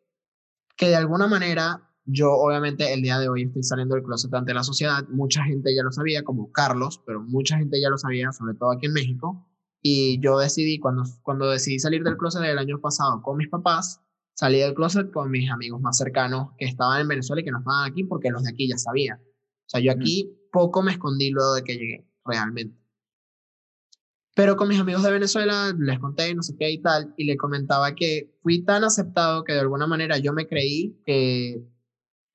[0.75, 4.53] que de alguna manera yo obviamente el día de hoy estoy saliendo del closet ante
[4.53, 8.31] la sociedad, mucha gente ya lo sabía, como Carlos, pero mucha gente ya lo sabía,
[8.31, 9.47] sobre todo aquí en México,
[9.79, 14.02] y yo decidí, cuando, cuando decidí salir del closet el año pasado con mis papás,
[14.33, 17.59] salí del closet con mis amigos más cercanos que estaban en Venezuela y que no
[17.59, 19.19] estaban aquí porque los de aquí ya sabían.
[19.19, 22.77] O sea, yo aquí poco me escondí luego de que llegué, realmente.
[24.35, 27.37] Pero con mis amigos de Venezuela les conté no sé qué y tal, y le
[27.37, 31.63] comentaba que fui tan aceptado que de alguna manera yo me creí que,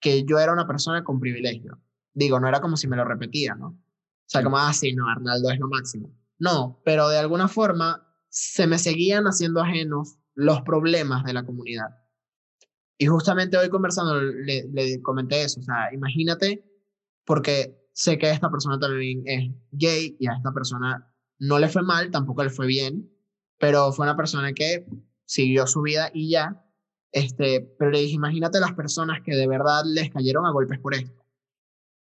[0.01, 1.81] que yo era una persona con privilegio.
[2.15, 3.69] Digo, no era como si me lo repetía, ¿no?
[3.69, 6.15] O sea, como, ah, sí, no, Arnaldo es lo máximo.
[6.39, 11.89] No, pero de alguna forma se me seguían haciendo ajenos los problemas de la comunidad.
[12.97, 16.65] Y justamente hoy conversando le, comenté eso, o sea, imagínate,
[17.25, 21.83] porque sé que esta persona también es gay y a esta persona no le fue
[21.83, 23.11] mal, tampoco le fue bien,
[23.59, 24.87] pero fue una persona que
[25.25, 26.65] siguió su vida y ya.
[27.11, 30.95] Este, pero le dije, imagínate las personas que de verdad les cayeron a golpes por
[30.95, 31.27] esto.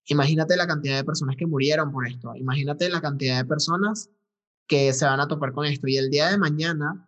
[0.08, 2.36] Imagínate la cantidad de personas que murieron por esto.
[2.36, 4.10] Imagínate la cantidad de personas
[4.68, 5.88] que se van a topar con esto.
[5.88, 7.05] Y el día de mañana,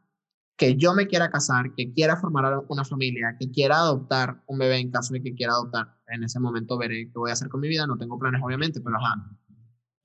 [0.57, 4.77] que yo me quiera casar, que quiera formar una familia, que quiera adoptar un bebé
[4.79, 7.61] en caso de que quiera adoptar, en ese momento veré qué voy a hacer con
[7.61, 7.85] mi vida.
[7.85, 9.15] No tengo planes, obviamente, pero ajá.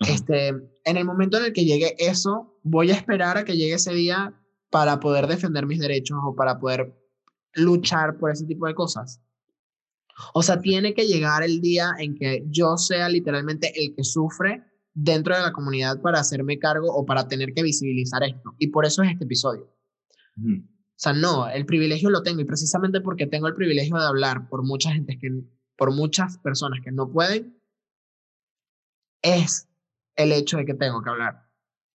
[0.00, 3.74] Este, en el momento en el que llegue eso, voy a esperar a que llegue
[3.74, 4.34] ese día
[4.70, 6.94] para poder defender mis derechos o para poder
[7.54, 9.22] luchar por ese tipo de cosas.
[10.34, 14.62] O sea, tiene que llegar el día en que yo sea literalmente el que sufre
[14.92, 18.54] dentro de la comunidad para hacerme cargo o para tener que visibilizar esto.
[18.58, 19.72] Y por eso es este episodio.
[20.36, 24.48] O sea, no, el privilegio lo tengo y precisamente porque tengo el privilegio de hablar
[24.48, 25.30] por mucha gente que,
[25.76, 27.58] por muchas personas que no pueden,
[29.22, 29.68] es
[30.16, 31.48] el hecho de que tengo que hablar.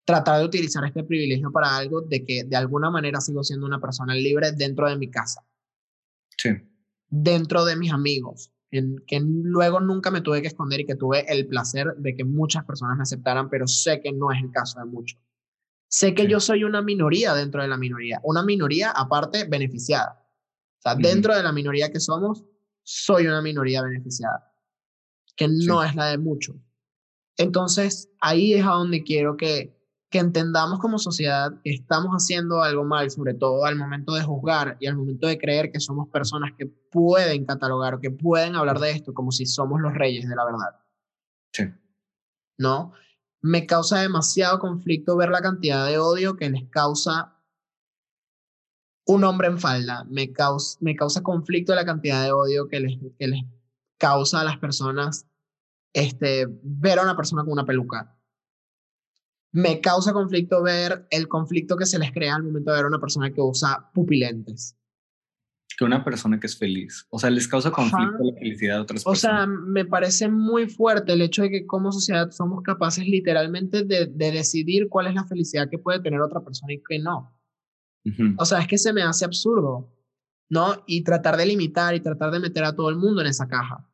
[0.04, 3.80] Tratar de utilizar este privilegio para algo de que de alguna manera sigo siendo una
[3.80, 5.44] persona libre dentro de mi casa.
[6.36, 6.50] Sí.
[7.08, 11.24] Dentro de mis amigos, en, que luego nunca me tuve que esconder y que tuve
[11.32, 14.78] el placer de que muchas personas me aceptaran, pero sé que no es el caso
[14.78, 15.20] de muchos.
[15.88, 20.26] Sé que yo soy una minoría dentro de la minoría, una minoría aparte beneficiada.
[20.78, 22.44] O sea, dentro de la minoría que somos,
[22.82, 24.52] soy una minoría beneficiada,
[25.36, 26.56] que no es la de muchos.
[27.36, 29.76] Entonces, ahí es a donde quiero que,
[30.10, 34.76] que entendamos como sociedad que estamos haciendo algo mal, sobre todo al momento de juzgar
[34.80, 38.78] y al momento de creer que somos personas que pueden catalogar o que pueden hablar
[38.78, 40.80] de esto como si somos los reyes de la verdad.
[41.52, 41.64] Sí.
[42.58, 42.92] ¿No?
[43.46, 47.40] Me causa demasiado conflicto ver la cantidad de odio que les causa
[49.06, 50.02] un hombre en falda.
[50.10, 53.44] Me causa, me causa conflicto la cantidad de odio que les, que les
[53.98, 55.28] causa a las personas
[55.92, 58.18] este, ver a una persona con una peluca.
[59.52, 62.88] Me causa conflicto ver el conflicto que se les crea al momento de ver a
[62.88, 64.76] una persona que usa pupilentes.
[65.78, 67.06] Que una persona que es feliz.
[67.10, 69.18] O sea, les causa conflicto la felicidad de otras personas.
[69.18, 73.84] O sea, me parece muy fuerte el hecho de que como sociedad somos capaces literalmente
[73.84, 77.32] de, de decidir cuál es la felicidad que puede tener otra persona y que no.
[78.38, 79.92] O sea, es que se me hace absurdo,
[80.48, 80.84] ¿no?
[80.86, 83.84] Y tratar de limitar y tratar de meter a todo el mundo en esa caja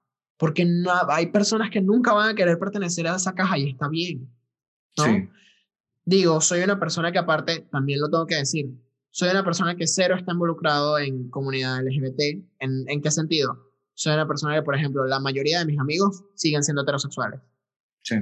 [0.42, 3.88] porque no, hay personas que nunca van a querer pertenecer a esa caja y está
[3.88, 4.28] bien.
[4.98, 5.04] ¿no?
[5.04, 5.28] Sí.
[6.04, 8.68] Digo, soy una persona que aparte, también lo tengo que decir,
[9.12, 12.44] soy una persona que cero está involucrado en comunidad LGBT.
[12.59, 13.70] ¿En, en qué sentido?
[13.92, 17.40] Soy una persona que, por ejemplo, la mayoría de mis amigos siguen siendo heterosexuales.
[18.03, 18.16] Sí.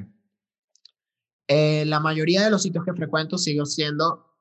[1.46, 4.36] Eh, la mayoría de los sitios que frecuento siguen siendo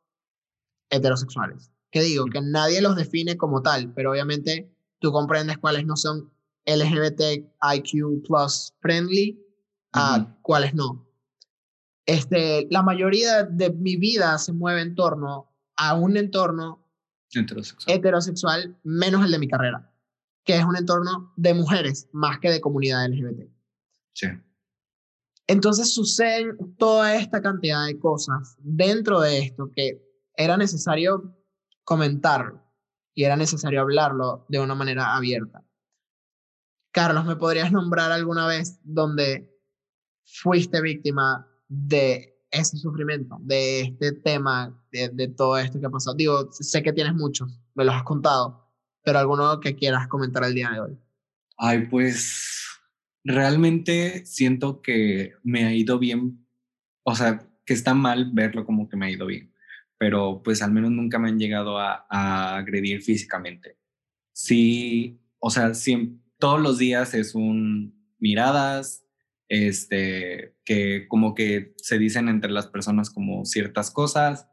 [0.89, 1.71] heterosexuales.
[1.91, 2.25] ¿Qué digo?
[2.25, 6.31] Que nadie los define como tal, pero obviamente tú comprendes cuáles no son
[6.65, 9.39] LGBTIQ plus friendly
[9.93, 11.07] a cuáles no.
[12.07, 15.48] Este, la mayoría de mi vida se mueve en torno
[15.79, 16.85] a un entorno
[17.31, 17.97] heterosexual.
[17.97, 19.91] heterosexual, menos el de mi carrera,
[20.43, 23.49] que es un entorno de mujeres más que de comunidad LGBT.
[24.13, 24.27] Sí.
[25.47, 31.35] Entonces suceden toda esta cantidad de cosas dentro de esto que era necesario
[31.83, 32.61] comentarlo
[33.15, 35.63] y era necesario hablarlo de una manera abierta.
[36.91, 39.57] Carlos, ¿me podrías nombrar alguna vez donde
[40.25, 46.15] fuiste víctima de ese sufrimiento, de este tema, de, todo esto que ha pasado?
[46.15, 48.67] Digo, sé que tienes muchos, me los has contado,
[49.03, 50.97] pero alguno que quieras comentar el día de hoy.
[51.57, 52.67] Ay, pues
[53.23, 56.45] realmente siento que me ha ido bien,
[57.03, 59.53] o sea, que está mal verlo como que me ha ido bien,
[59.97, 63.77] pero pues al menos nunca me han llegado a, agredir físicamente.
[64.33, 69.05] Sí, o sea, siempre todos los días es un miradas,
[69.49, 74.47] este, que como que se dicen entre las personas como ciertas cosas,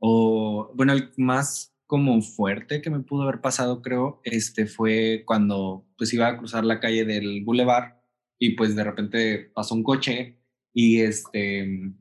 [0.00, 5.86] o bueno, el más como fuerte que me pudo haber pasado, creo, este fue cuando
[5.96, 7.92] pues iba a cruzar la calle del boulevard
[8.36, 10.40] y pues de repente pasó un coche
[10.74, 11.92] y este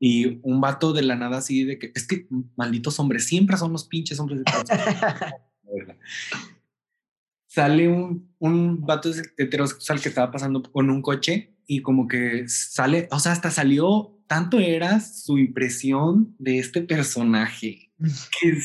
[0.00, 3.70] y un vato de la nada así de que es que malditos hombres siempre son
[3.70, 4.44] los pinches hombres de
[7.54, 13.06] sale un, un vato heterosexual que estaba pasando con un coche y como que sale,
[13.12, 17.92] o sea, hasta salió, tanto era su impresión de este personaje,
[18.40, 18.58] que,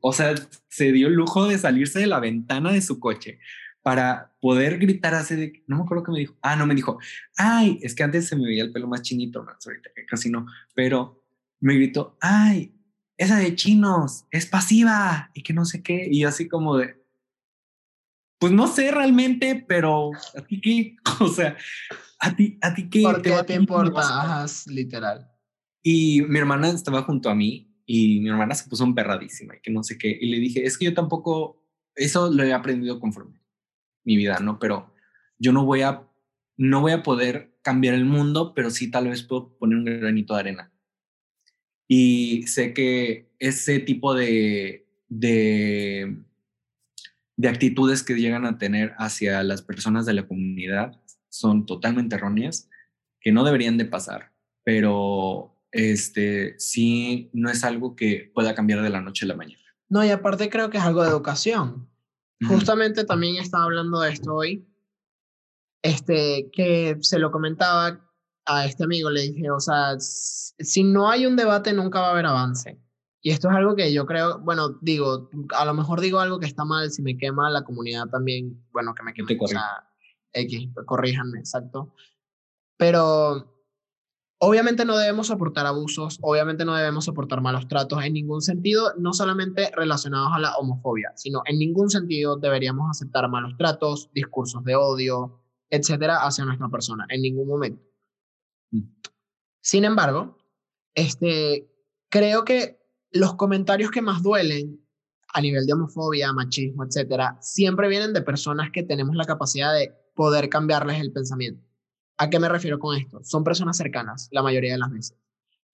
[0.00, 0.34] o sea,
[0.68, 3.40] se dio el lujo de salirse de la ventana de su coche
[3.82, 7.00] para poder gritar así de, no me acuerdo qué me dijo, ah, no me dijo,
[7.36, 10.46] ay, es que antes se me veía el pelo más chinito, más ahorita casi no,
[10.72, 11.24] pero
[11.58, 12.72] me gritó, ay,
[13.16, 17.05] esa de chinos, es pasiva y que no sé qué, y así como de,
[18.38, 21.56] pues no sé realmente, pero a ti qué, o sea,
[22.18, 23.02] a ti, a ti qué.
[23.02, 24.00] ¿Por qué te, importa?
[24.00, 25.30] Ajá, literal.
[25.82, 29.70] Y mi hermana estaba junto a mí y mi hermana se puso emperradísima y que
[29.70, 30.16] no sé qué.
[30.20, 31.62] Y le dije, es que yo tampoco
[31.94, 33.40] eso lo he aprendido conforme
[34.04, 34.58] mi vida, ¿no?
[34.58, 34.92] Pero
[35.38, 36.06] yo no voy a,
[36.56, 40.34] no voy a poder cambiar el mundo, pero sí tal vez puedo poner un granito
[40.34, 40.72] de arena.
[41.88, 46.18] Y sé que ese tipo de, de,
[47.36, 52.68] de actitudes que llegan a tener hacia las personas de la comunidad son totalmente erróneas,
[53.20, 54.32] que no deberían de pasar,
[54.64, 59.62] pero este sí no es algo que pueda cambiar de la noche a la mañana.
[59.88, 61.88] No, y aparte creo que es algo de educación.
[62.46, 64.66] Justamente también estaba hablando de esto hoy,
[65.82, 68.00] este, que se lo comentaba
[68.44, 72.10] a este amigo, le dije, o sea, si no hay un debate nunca va a
[72.12, 72.78] haber avance.
[73.20, 76.46] Y esto es algo que yo creo, bueno, digo, a lo mejor digo algo que
[76.46, 79.88] está mal, si me quema la comunidad también, bueno, que me queme, o sea,
[80.32, 81.94] X, corríjanme, exacto.
[82.76, 83.56] Pero
[84.38, 89.12] obviamente no debemos soportar abusos, obviamente no debemos soportar malos tratos en ningún sentido, no
[89.12, 94.76] solamente relacionados a la homofobia, sino en ningún sentido deberíamos aceptar malos tratos, discursos de
[94.76, 95.40] odio,
[95.70, 97.82] etcétera, hacia nuestra persona, en ningún momento.
[98.70, 98.82] Mm.
[99.60, 100.36] Sin embargo,
[100.94, 101.68] este,
[102.08, 102.85] creo que
[103.16, 104.80] los comentarios que más duelen
[105.32, 109.92] a nivel de homofobia, machismo, etcétera, siempre vienen de personas que tenemos la capacidad de
[110.14, 111.62] poder cambiarles el pensamiento.
[112.16, 113.22] ¿A qué me refiero con esto?
[113.22, 115.18] Son personas cercanas, la mayoría de las veces.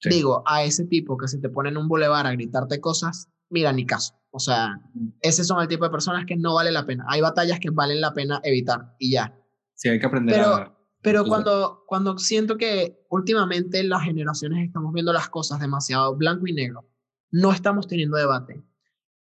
[0.04, 3.72] Digo, a ese tipo que se te pone en un bulevar a gritarte cosas, mira,
[3.72, 4.14] ni caso.
[4.32, 4.80] O sea,
[5.20, 7.04] ese son el tipo de personas que no vale la pena.
[7.08, 9.38] Hay batallas que valen la pena evitar y ya.
[9.74, 10.78] Sí, hay que aprender pero, a...
[11.02, 16.52] Pero cuando, cuando siento que últimamente las generaciones estamos viendo las cosas demasiado blanco y
[16.52, 16.88] negro,
[17.32, 18.62] no estamos teniendo debate.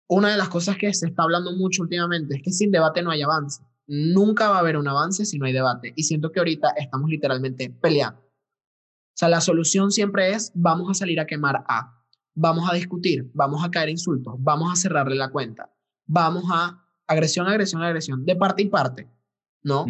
[0.09, 3.13] Una de las cosas que se está hablando mucho últimamente es que sin debate no
[3.13, 5.93] hay avance nunca va a haber un avance si no hay debate.
[5.97, 8.21] Y siento que ahorita estamos literalmente peleando.
[8.21, 12.03] O sea, la solución siempre es, vamos a salir a quemar a,
[12.35, 15.71] vamos a discutir, vamos a caer insultos, vamos a cerrarle la cuenta,
[16.07, 19.11] vamos a agresión, agresión, agresión, de parte y parte,
[19.63, 19.85] ¿no?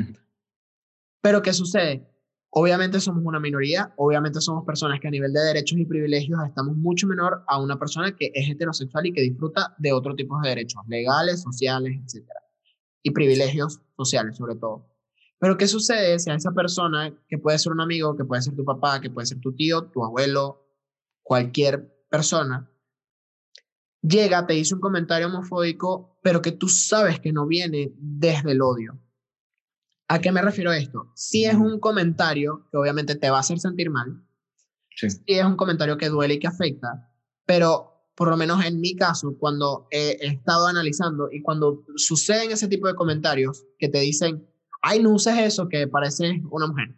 [1.21, 2.12] Pero ¿qué sucede?
[2.55, 6.77] Obviamente somos una minoría, obviamente somos personas que a nivel de derechos y privilegios estamos
[6.77, 10.51] mucho menor a una persona que es heterosexual y que disfruta de otro tipo de
[10.51, 12.43] derechos legales, sociales, etcétera
[13.03, 14.89] y privilegios sociales sobre todo.
[15.39, 18.55] Pero ¿qué sucede si a esa persona, que puede ser un amigo, que puede ser
[18.55, 20.65] tu papá, que puede ser tu tío, tu abuelo,
[21.23, 22.71] cualquier persona,
[24.01, 28.63] llega, te dice un comentario homofóbico, pero que tú sabes que no viene desde el
[28.63, 29.01] odio?
[30.09, 31.11] ¿A qué me refiero esto?
[31.15, 34.23] Si es un comentario que obviamente te va a hacer sentir mal,
[34.95, 37.11] si es un comentario que duele y que afecta,
[37.47, 42.69] pero por lo menos en mi caso, cuando he, estado analizando y cuando suceden ese
[42.69, 44.47] tipo de comentarios que te dicen,
[44.83, 46.95] ay, no uses eso que pareces una mujer,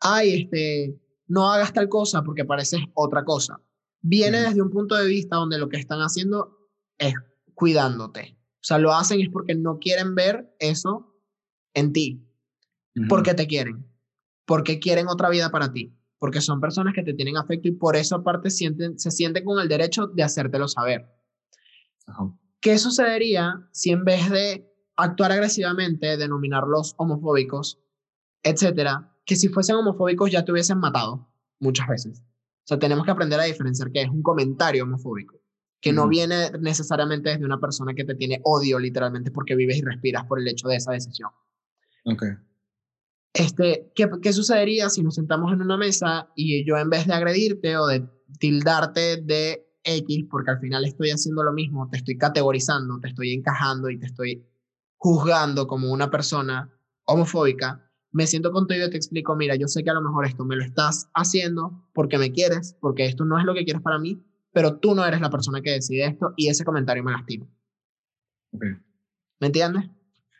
[0.00, 3.60] ay, este, no hagas tal cosa porque pareces otra cosa,
[4.00, 7.14] viene desde un punto de vista donde lo que están haciendo es
[7.54, 8.38] cuidándote.
[8.54, 11.14] O sea, lo hacen es porque no quieren ver eso
[11.74, 12.23] en ti,
[13.08, 13.86] porque te quieren,
[14.44, 17.96] porque quieren otra vida para ti porque son personas que te tienen afecto y por
[17.96, 21.06] eso aparte sienten, se sienten con el derecho de hacértelo saber.
[22.62, 24.66] ¿Qué sucedería si en vez de
[24.96, 27.78] actuar agresivamente, denominarlos homofóbicos,
[28.42, 31.28] etcétera, que si fuesen homofóbicos ya te hubiesen matado
[31.60, 32.20] muchas veces?
[32.20, 35.38] O sea, tenemos que aprender a diferenciar que es un comentario homofóbico,
[35.78, 39.82] que no viene necesariamente desde una persona que te tiene odio literalmente porque vives y
[39.82, 41.28] respiras por el hecho de esa decisión.
[42.06, 42.30] Okay.
[43.34, 47.14] Este, ¿qué, ¿Qué sucedería si nos sentamos en una mesa y yo en vez de
[47.14, 48.08] agredirte o de
[48.38, 53.32] tildarte de X, porque al final estoy haciendo lo mismo, te estoy categorizando, te estoy
[53.32, 54.46] encajando y te estoy
[54.96, 56.72] juzgando como una persona
[57.04, 60.44] homofóbica, me siento contigo y te explico, mira, yo sé que a lo mejor esto
[60.44, 63.98] me lo estás haciendo porque me quieres, porque esto no es lo que quieres para
[63.98, 67.46] mí, pero tú no eres la persona que decide esto y ese comentario me lastima.
[68.52, 68.70] Okay.
[69.40, 69.90] ¿Me entiendes?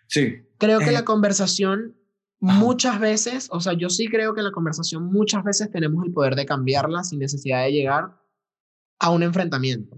[0.07, 0.47] Sí.
[0.59, 1.97] Creo que eh, la conversación
[2.45, 6.35] Muchas veces, o sea, yo sí creo que la conversación muchas veces tenemos el poder
[6.35, 8.21] de cambiarla sin necesidad de llegar
[8.99, 9.97] a un enfrentamiento.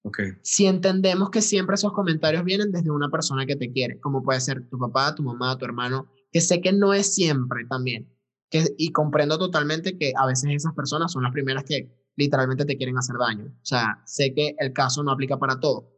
[0.00, 0.30] Okay.
[0.40, 4.40] Si entendemos que siempre esos comentarios vienen desde una persona que te quiere, como puede
[4.40, 8.10] ser tu papá, tu mamá, tu hermano, que sé que no es siempre también.
[8.48, 12.78] Que, y comprendo totalmente que a veces esas personas son las primeras que literalmente te
[12.78, 13.44] quieren hacer daño.
[13.44, 15.92] O sea, sé que el caso no aplica para todo.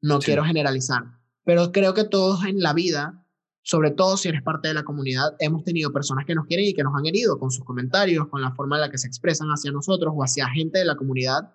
[0.00, 1.02] No quiero generalizar,
[1.44, 3.23] pero creo que todos en la vida
[3.64, 6.74] sobre todo si eres parte de la comunidad, hemos tenido personas que nos quieren y
[6.74, 9.48] que nos han herido con sus comentarios, con la forma en la que se expresan
[9.48, 11.50] hacia nosotros o hacia gente de la comunidad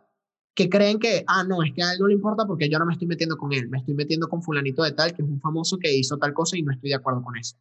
[0.55, 2.86] que creen que, ah, no, es que a él no le importa porque yo no
[2.88, 5.39] me estoy metiendo con él, me estoy metiendo con fulanito de tal, que es un
[5.39, 7.55] famoso que hizo tal cosa y no estoy de acuerdo con eso.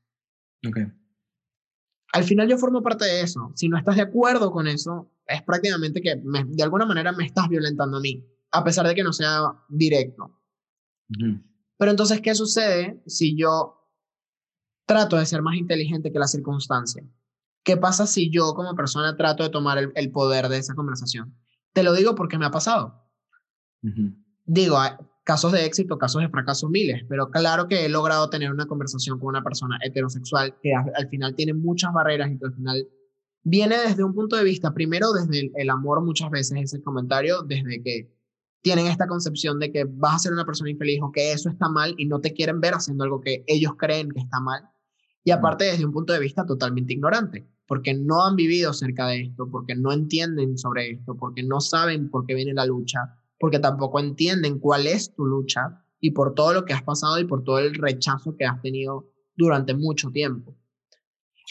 [0.66, 0.86] Okay.
[2.14, 3.52] Al final yo formo parte de eso.
[3.54, 7.48] Si no estás de acuerdo con eso, es prácticamente que de alguna manera me estás
[7.48, 10.34] violentando a mí, a pesar de que no sea directo.
[11.76, 13.77] Pero entonces, ¿qué sucede si yo
[14.88, 17.04] trato de ser más inteligente que la circunstancia?
[17.62, 21.36] ¿Qué pasa si yo como persona trato de tomar el, poder de esa conversación?
[21.74, 23.04] Te lo digo porque me ha pasado.
[24.46, 24.92] Digo, hay
[25.24, 29.18] casos de éxito, casos de fracaso miles, pero claro que he logrado tener una conversación
[29.18, 32.88] con una persona heterosexual que al, final tiene muchas barreras y que al final
[33.42, 37.82] viene desde un punto de vista, primero desde el, amor muchas veces, ese comentario, desde
[37.82, 38.10] que
[38.62, 41.68] tienen esta concepción de que vas a ser una persona infeliz o que eso está
[41.68, 44.62] mal y no te quieren ver haciendo algo que ellos creen que está mal.
[45.28, 49.20] Y aparte desde un punto de vista totalmente ignorante, porque no han vivido cerca de
[49.24, 53.58] esto, porque no entienden sobre esto, porque no saben por qué viene la lucha, porque
[53.58, 57.44] tampoco entienden cuál es tu lucha y por todo lo que has pasado y por
[57.44, 60.56] todo el rechazo que has tenido durante mucho tiempo.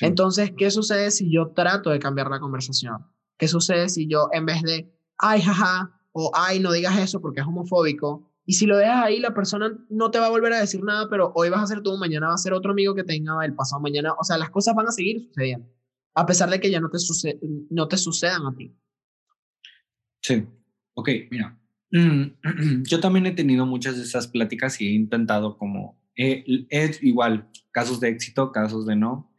[0.01, 3.05] Entonces, ¿qué sucede si yo trato de cambiar la conversación?
[3.37, 7.41] ¿Qué sucede si yo en vez de, ay, jaja, o ay, no digas eso porque
[7.41, 10.61] es homofóbico, y si lo dejas ahí, la persona no te va a volver a
[10.61, 13.03] decir nada, pero hoy vas a ser tú, mañana va a ser otro amigo que
[13.03, 15.67] tenga el pasado mañana, o sea, las cosas van a seguir sucediendo,
[16.15, 16.97] a pesar de que ya no te,
[17.69, 18.73] no te sucedan a ti.
[20.21, 20.47] Sí,
[20.93, 21.59] ok, mira,
[21.91, 26.99] mm, yo también he tenido muchas de esas pláticas y he intentado como, es eh,
[27.01, 29.29] igual, casos de éxito, casos de no,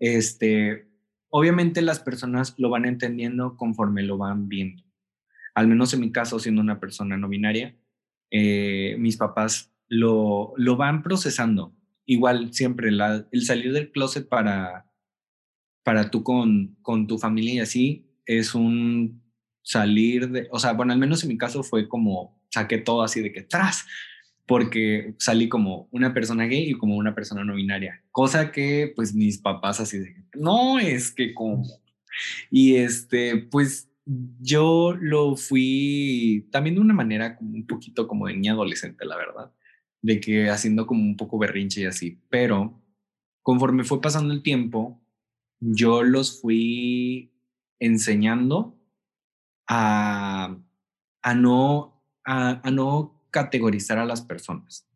[0.00, 0.90] este,
[1.28, 4.82] obviamente las personas lo van entendiendo conforme lo van viendo.
[5.54, 7.76] Al menos en mi caso, siendo una persona no binaria,
[8.30, 11.74] eh, mis papás lo, lo van procesando.
[12.06, 14.86] Igual siempre el salir del closet para,
[15.82, 19.22] para tú con, con tu familia y así es un
[19.62, 23.20] salir de, o sea, bueno, al menos en mi caso fue como saqué todo así
[23.20, 23.86] de que tras,
[24.46, 29.14] porque salí como una persona gay y como una persona no binaria, cosa que pues
[29.14, 31.66] mis papás así de, no es que como.
[32.50, 33.90] Y este, pues
[34.40, 39.16] yo lo fui también de una manera como un poquito como de niña adolescente, la
[39.16, 39.52] verdad,
[40.00, 42.80] de que haciendo como un poco berrinche y así, pero
[43.42, 45.00] conforme fue pasando el tiempo,
[45.60, 47.32] yo los fui
[47.78, 48.78] enseñando
[49.66, 50.56] a,
[51.22, 54.88] a no, a, a no categorizar a las personas.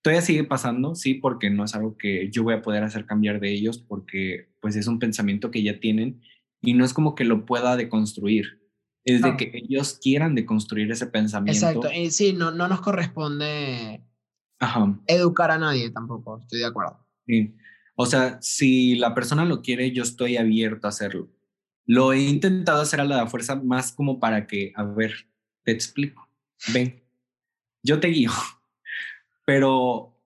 [0.00, 3.40] Todavía sigue pasando, sí, porque no es algo que yo voy a poder hacer cambiar
[3.40, 6.22] de ellos, porque pues es un pensamiento que ya tienen
[6.66, 8.60] y no es como que lo pueda deconstruir.
[9.04, 11.64] Es de que ellos quieran deconstruir ese pensamiento.
[11.64, 14.02] Exacto, y sí, no, no nos corresponde
[15.06, 17.06] educar a nadie tampoco, estoy de acuerdo.
[17.24, 17.54] Sí.
[17.94, 21.30] O sea, si la persona lo quiere, yo estoy abierto a hacerlo.
[21.86, 25.28] Lo he intentado hacer a la fuerza más como para que, a ver,
[25.62, 26.28] te explico.
[26.74, 27.00] Ven,
[27.84, 28.32] yo te guío,
[29.46, 30.18] pero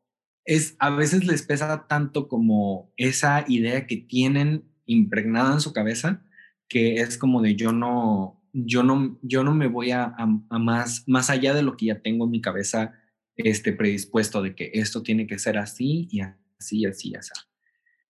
[0.46, 6.24] es a veces les pesa tanto como esa idea que tienen impregnada en su cabeza
[6.70, 11.04] que es como de yo no yo no yo no me voy a, a, más
[11.06, 12.94] más allá de lo que ya tengo en mi cabeza
[13.36, 17.32] este predispuesto de que esto tiene que ser así y así así así.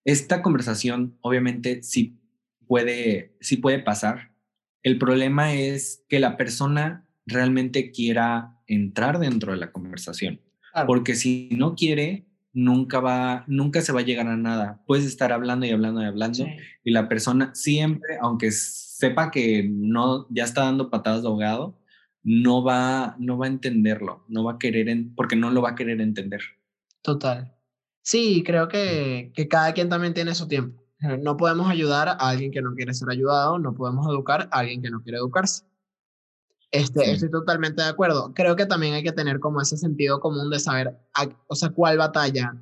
[0.04, 2.20] Esta conversación obviamente sí
[2.66, 4.30] puede sí puede pasar.
[4.82, 10.40] El problema es que la persona realmente quiera entrar dentro de la conversación.
[10.86, 14.82] Porque si no quiere, nunca va, nunca se va a llegar a nada.
[14.86, 16.44] Puedes estar hablando y hablando y hablando
[16.84, 21.78] y la persona siempre, aunque sepa que no, ya está dando patadas de ahogado,
[22.22, 24.86] no va, no va a entenderlo, no va a querer,
[25.16, 26.40] porque no lo va a querer entender.
[27.02, 27.54] Total.
[28.02, 30.82] Sí, creo que, que cada quien también tiene su tiempo.
[31.22, 34.82] No podemos ayudar a alguien que no quiere ser ayudado, no podemos educar a alguien
[34.82, 35.64] que no quiere educarse.
[36.72, 38.32] Este, Estoy totalmente de acuerdo.
[38.34, 40.96] Creo que también hay que tener como ese sentido común de saber,
[41.48, 42.54] o sea, cuál batalla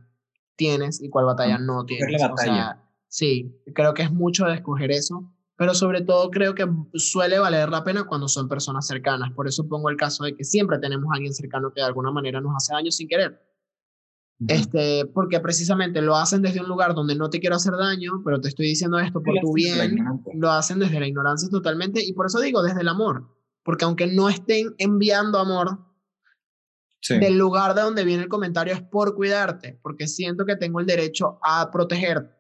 [0.56, 2.22] tienes y cuál batalla no tienes.
[2.22, 6.66] O sea, sí, creo que es mucho de escoger eso, pero sobre todo creo que
[6.94, 9.30] suele valer la pena cuando son personas cercanas.
[9.32, 12.11] Por eso pongo el caso de que siempre tenemos a alguien cercano que de alguna
[12.11, 13.42] manera nos hace daño sin querer.
[14.46, 18.40] Este, porque precisamente lo hacen desde un lugar donde no te quiero hacer daño, pero
[18.40, 19.98] te estoy diciendo esto por tu bien,
[20.34, 23.38] lo hacen desde la ignorancia totalmente y por eso digo desde el amor
[23.69, 25.79] porque aunque no estén enviando amor,
[27.07, 30.87] del lugar de donde viene el comentario es por cuidarte, porque siento que tengo el
[30.87, 32.35] derecho a protegerte.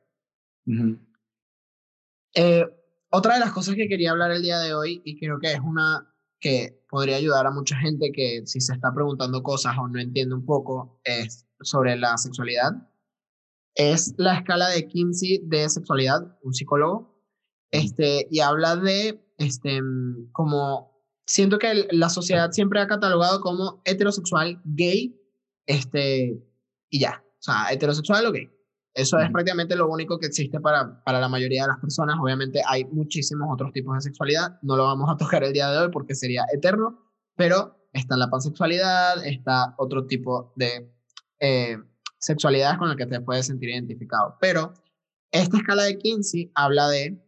[2.34, 2.64] Eh,
[3.10, 5.60] otra de las cosas que quería hablar el día de hoy, y creo que es
[5.60, 6.10] una
[6.40, 10.34] que podría ayudar a mucha gente que si se está preguntando cosas o no entiende
[10.34, 12.72] un poco, es sobre la sexualidad.
[13.74, 17.22] Es la escala de Kinsey de sexualidad, un psicólogo,
[17.70, 19.78] este, y habla de este,
[20.32, 20.97] como
[21.28, 25.14] siento que la sociedad siempre ha catalogado como heterosexual, gay,
[25.66, 26.42] este,
[26.88, 27.22] y ya.
[27.22, 28.50] O sea, heterosexual o gay.
[28.94, 32.16] Eso es prácticamente lo único que existe para, para la mayoría de las personas.
[32.20, 34.58] Obviamente hay muchísimos otros tipos de sexualidad.
[34.62, 36.98] No lo vamos a tocar el día de hoy porque sería eterno,
[37.36, 40.90] pero está la pansexualidad, está otro tipo de
[41.40, 41.76] eh,
[42.18, 44.36] sexualidades con las que te puedes sentir identificado.
[44.40, 44.72] Pero
[45.30, 47.22] esta escala de Kinsey habla de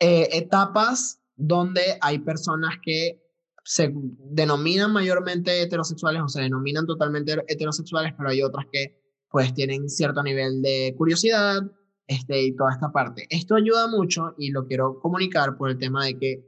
[0.00, 3.22] eh, etapas donde hay personas que
[3.64, 8.98] se denominan mayormente heterosexuales o se denominan totalmente heterosexuales, pero hay otras que
[9.30, 11.62] pues tienen cierto nivel de curiosidad
[12.06, 13.26] este, y toda esta parte.
[13.30, 16.44] Esto ayuda mucho y lo quiero comunicar por el tema de que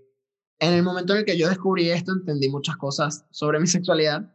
[0.58, 4.34] en el momento en el que yo descubrí esto, entendí muchas cosas sobre mi sexualidad.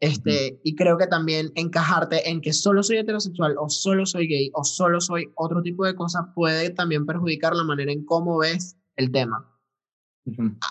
[0.00, 4.50] Este, y creo que también encajarte en que solo soy heterosexual o solo soy gay
[4.54, 8.76] o solo soy otro tipo de cosas puede también perjudicar la manera en cómo ves
[8.96, 9.51] el tema.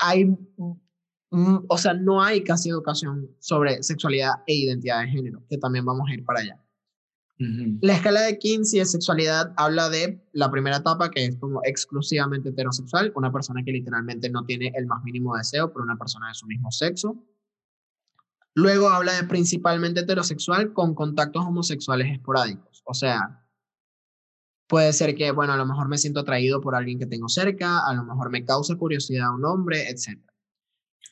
[0.02, 0.36] Hay,
[1.30, 6.10] o sea, no hay casi educación sobre sexualidad e identidad de género, que también vamos
[6.10, 6.62] a ir para allá.
[7.82, 12.50] La escala de Kinsey de sexualidad habla de la primera etapa que es como exclusivamente
[12.50, 16.36] heterosexual, una persona que literalmente no tiene el más mínimo deseo por una persona de
[16.36, 17.26] su mismo sexo.
[18.54, 23.41] Luego habla de principalmente heterosexual con contactos homosexuales esporádicos, o sea,
[24.72, 27.86] puede ser que, bueno, a lo mejor me siento atraído por alguien que tengo cerca,
[27.86, 30.18] a lo mejor me causa curiosidad un hombre, etc.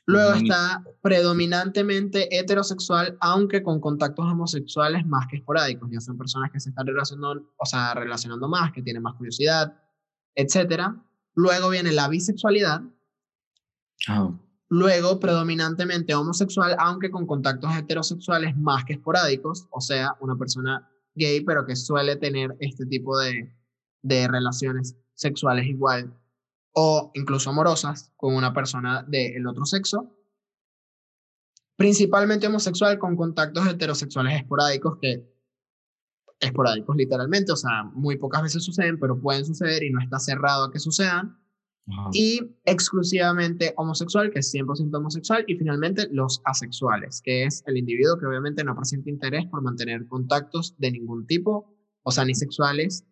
[0.06, 5.90] Luego está predominantemente heterosexual, aunque con contactos homosexuales más que esporádicos.
[5.92, 9.74] Ya son personas que se están relacionando, o sea, relacionando más, que tienen más curiosidad,
[10.36, 10.94] etc.
[11.36, 12.82] Luego viene la bisexualidad.
[14.08, 14.32] Ah.
[14.70, 20.90] Luego, predominantemente homosexual, aunque con contactos heterosexuales más que esporádicos, o sea, una persona
[21.20, 23.54] gay, pero que suele tener este tipo de,
[24.02, 26.12] de relaciones sexuales igual
[26.74, 30.16] o incluso amorosas con una persona del otro sexo,
[31.76, 35.30] principalmente homosexual con contactos heterosexuales esporádicos que
[36.40, 40.66] esporádicos literalmente, o sea, muy pocas veces suceden, pero pueden suceder y no está cerrado
[40.66, 41.39] a que sucedan.
[42.14, 48.18] Y exclusivamente homosexual, que es 100% homosexual, y finalmente los asexuales, que es el individuo
[48.20, 53.06] que obviamente no presenta interés por mantener contactos de ningún tipo, o sea, ni sexuales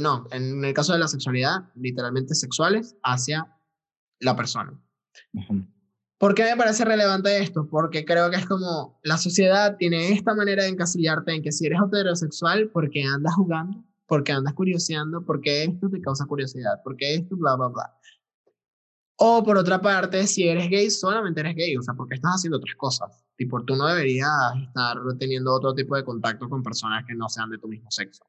[0.00, 3.46] no, en el caso de la sexualidad, literalmente sexuales hacia
[4.20, 4.80] la persona.
[6.18, 7.68] ¿Por qué me parece relevante esto?
[7.68, 11.66] Porque creo que es como la sociedad tiene esta manera de encasillarte en que si
[11.66, 17.36] eres heterosexual, porque andas jugando, porque andas curioseando, porque esto te causa curiosidad, porque esto,
[17.36, 17.94] bla, bla, bla.
[19.20, 22.56] O por otra parte, si eres gay, solamente eres gay, o sea, porque estás haciendo
[22.58, 23.24] otras cosas.
[23.48, 24.30] Por tú no deberías
[24.66, 28.24] estar teniendo otro tipo de contacto con personas que no sean de tu mismo sexo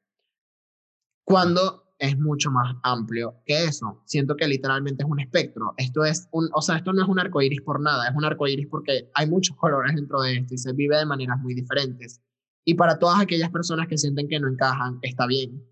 [1.30, 4.02] cuando es mucho más amplio que eso.
[4.04, 5.74] Siento que literalmente es un espectro.
[5.76, 8.24] Esto es un, o sea, esto no es un arco iris por nada, es un
[8.24, 11.54] arco iris porque hay muchos colores dentro de esto y se vive de maneras muy
[11.54, 12.20] diferentes.
[12.64, 15.64] Y para todas aquellas personas que sienten que no encajan, está bien.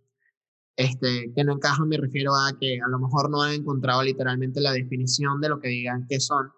[0.77, 4.61] Este, que no encajan me refiero a que a lo mejor no han encontrado literalmente
[4.61, 6.53] la definición de lo que digan que son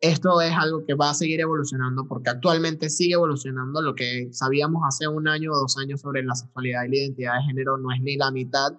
[0.00, 3.82] esto es algo que va a seguir evolucionando porque actualmente sigue evolucionando.
[3.82, 7.34] Lo que sabíamos hace un año o dos años sobre la sexualidad y la identidad
[7.34, 8.72] de género no es ni la mitad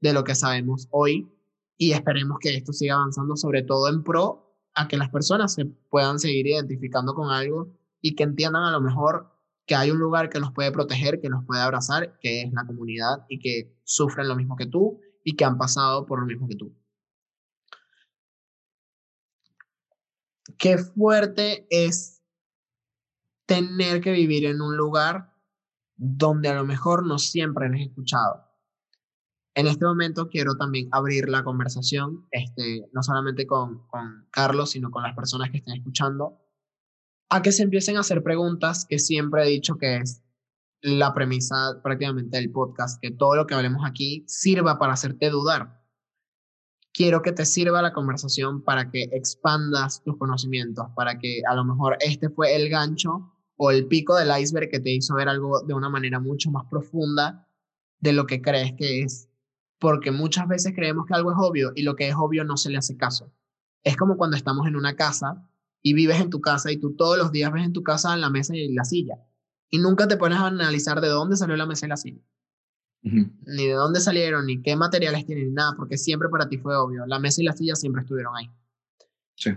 [0.00, 1.28] de lo que sabemos hoy
[1.76, 5.64] y esperemos que esto siga avanzando sobre todo en pro a que las personas se
[5.64, 9.31] puedan seguir identificando con algo y que entiendan a lo mejor
[9.66, 12.66] que hay un lugar que los puede proteger, que los puede abrazar, que es la
[12.66, 16.48] comunidad y que sufren lo mismo que tú y que han pasado por lo mismo
[16.48, 16.74] que tú.
[20.62, 22.22] qué fuerte es
[23.46, 25.34] tener que vivir en un lugar
[25.96, 28.48] donde a lo mejor no siempre eres escuchado.
[29.54, 34.92] En este momento quiero también abrir la conversación, este, no solamente con, con Carlos, sino
[34.92, 36.38] con las personas que estén escuchando,
[37.32, 40.22] a que se empiecen a hacer preguntas que siempre he dicho que es
[40.80, 45.82] la premisa prácticamente del podcast, que todo lo que hablemos aquí sirva para hacerte dudar
[46.92, 51.64] quiero que te sirva la conversación para que expandas tus conocimientos, para que a lo
[51.64, 55.62] mejor este fue el gancho o el pico del iceberg que te hizo ver algo
[55.62, 57.48] de una manera mucho más profunda
[58.00, 59.28] de lo que crees que es.
[59.78, 62.70] Porque muchas veces creemos que algo es obvio y lo que es obvio no se
[62.70, 63.32] le hace caso.
[63.82, 65.48] Es como cuando estamos en una casa
[65.82, 68.30] y vives en tu casa y tú todos los días ves en tu casa la
[68.30, 69.16] mesa y la silla.
[69.68, 72.22] Y nunca te pones a analizar de dónde salió la mesa y la silla
[73.02, 76.76] ni de dónde salieron, ni qué materiales tienen, ni nada, porque siempre para ti fue
[76.76, 77.04] obvio.
[77.06, 78.48] La mesa y la silla siempre estuvieron ahí.
[79.34, 79.50] Sí.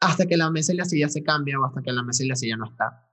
[0.00, 2.28] Hasta que la mesa y la silla se cambian o hasta que la mesa y
[2.28, 3.08] la silla no está.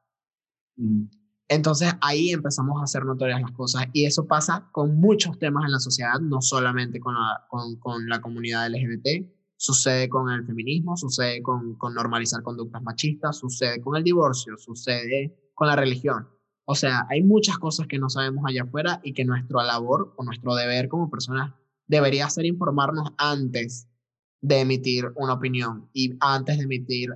[1.48, 5.72] Entonces ahí empezamos a hacer notorias las cosas y eso pasa con muchos temas en
[5.72, 9.28] la sociedad, no solamente con la, con, con la comunidad LGBT,
[9.60, 15.51] sucede con el feminismo, sucede con, con normalizar conductas machistas, sucede con el divorcio, sucede
[15.53, 16.30] con la religión.
[16.64, 20.24] O sea, hay muchas cosas que no sabemos allá afuera y que nuestra labor o
[20.24, 21.53] nuestro deber como personas
[21.88, 23.89] debería ser informarnos antes
[24.39, 27.10] de emitir una opinión y antes de emitir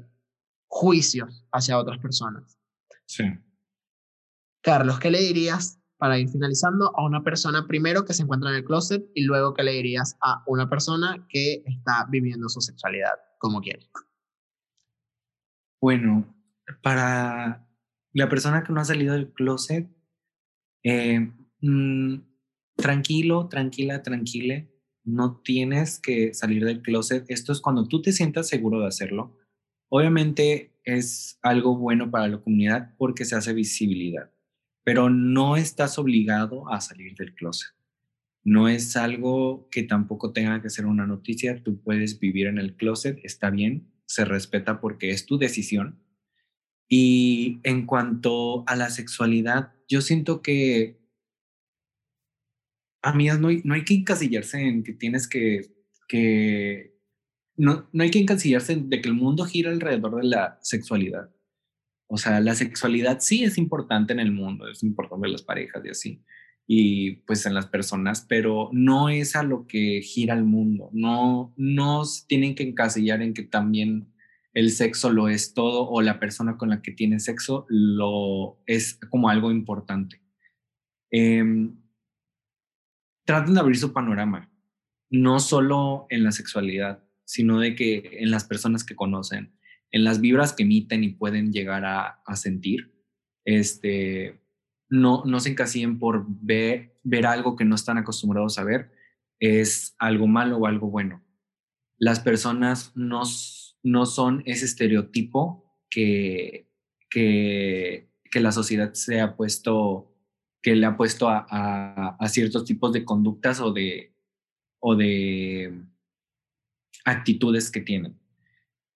[0.67, 2.59] juicios hacia otras personas.
[3.05, 3.23] Sí.
[4.61, 8.57] Carlos, ¿qué le dirías para ir finalizando a una persona primero que se encuentra en
[8.57, 13.13] el closet y luego qué le dirías a una persona que está viviendo su sexualidad
[13.37, 13.89] como quiere?
[15.81, 16.35] Bueno,
[16.81, 17.65] para
[18.11, 19.89] la persona que no ha salido del closet,
[20.83, 21.31] eh,
[21.61, 22.15] mm,
[22.75, 24.73] tranquilo, tranquila, tranquile,
[25.05, 27.23] no tienes que salir del closet.
[27.29, 29.39] Esto es cuando tú te sientas seguro de hacerlo.
[29.87, 34.32] Obviamente es algo bueno para la comunidad porque se hace visibilidad,
[34.83, 37.69] pero no estás obligado a salir del closet.
[38.43, 41.63] No es algo que tampoco tenga que ser una noticia.
[41.63, 45.99] Tú puedes vivir en el closet, está bien, se respeta porque es tu decisión.
[46.89, 51.03] Y en cuanto a la sexualidad, yo siento que
[53.03, 55.71] amigas, no hay, no hay que encasillarse en que tienes que,
[56.07, 56.97] que
[57.55, 61.29] no, no hay que encasillarse de que el mundo gira alrededor de la sexualidad.
[62.13, 65.83] O sea, la sexualidad sí es importante en el mundo, es importante en las parejas
[65.83, 66.23] y así,
[66.67, 70.91] y pues en las personas, pero no es a lo que gira el mundo.
[70.93, 74.13] No, no tienen que encasillar en que también
[74.53, 78.99] el sexo lo es todo o la persona con la que tiene sexo lo es
[79.09, 80.21] como algo importante.
[81.09, 81.43] Eh,
[83.25, 84.51] traten de abrir su panorama,
[85.09, 89.57] no solo en la sexualidad, sino de que en las personas que conocen,
[89.93, 92.91] en las vibras que emiten y pueden llegar a, sentir,
[93.45, 94.41] este,
[94.89, 98.91] no, no se encasillen por ver, ver algo que no están acostumbrados a ver,
[99.39, 101.23] es algo malo o algo bueno.
[101.97, 103.21] Las personas no,
[103.83, 106.67] no son ese estereotipo que,
[107.09, 110.09] que, que la sociedad se ha puesto
[110.63, 114.15] que le ha puesto a, ciertos tipos de conductas o de,
[114.79, 115.83] o de
[117.03, 118.17] actitudes que tienen.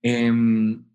[0.01, 0.86] Em,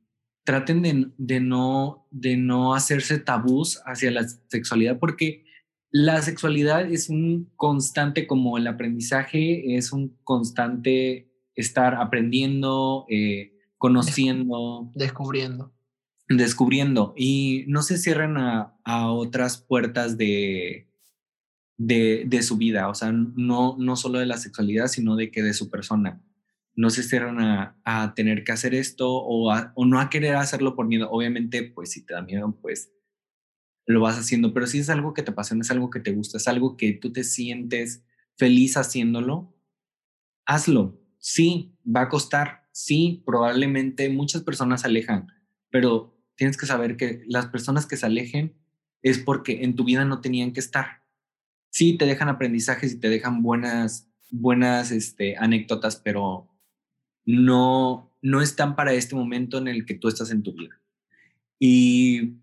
[0.45, 0.83] traten
[1.17, 5.45] de, no, de no hacerse tabús hacia la sexualidad porque
[5.91, 14.91] la sexualidad es un constante como el aprendizaje, es un constante estar aprendiendo, eh, conociendo.
[14.95, 15.73] Descubriendo
[16.37, 20.89] descubriendo y no se cierren a, otras puertas de,
[21.77, 25.55] de, su vida, o sea, no, no solo de la sexualidad, sino de que de
[25.55, 26.21] su persona.
[26.75, 27.39] No se cierran
[27.85, 29.53] a, tener que hacer esto o,
[29.85, 31.11] no a querer hacerlo por miedo.
[31.11, 32.91] Obviamente, pues si te da miedo, pues
[33.87, 36.39] lo vas haciendo, pero si es algo que te apasiona, es algo que te gusta,
[36.39, 38.05] es algo que tú te sientes
[38.37, 39.55] feliz haciéndolo,
[40.47, 41.01] hazlo.
[41.19, 45.29] Sí, va a costar, sí, probablemente muchas personas se alejan,
[45.71, 48.55] pero tienes que saber que las personas que se alejen
[49.03, 51.03] es porque en tu vida no tenían que estar.
[51.71, 56.52] Sí, te dejan aprendizajes y te dejan buenas, buenas este, anécdotas, pero
[57.25, 60.81] no, no están para este momento en el que tú estás en tu vida.
[61.59, 62.35] Y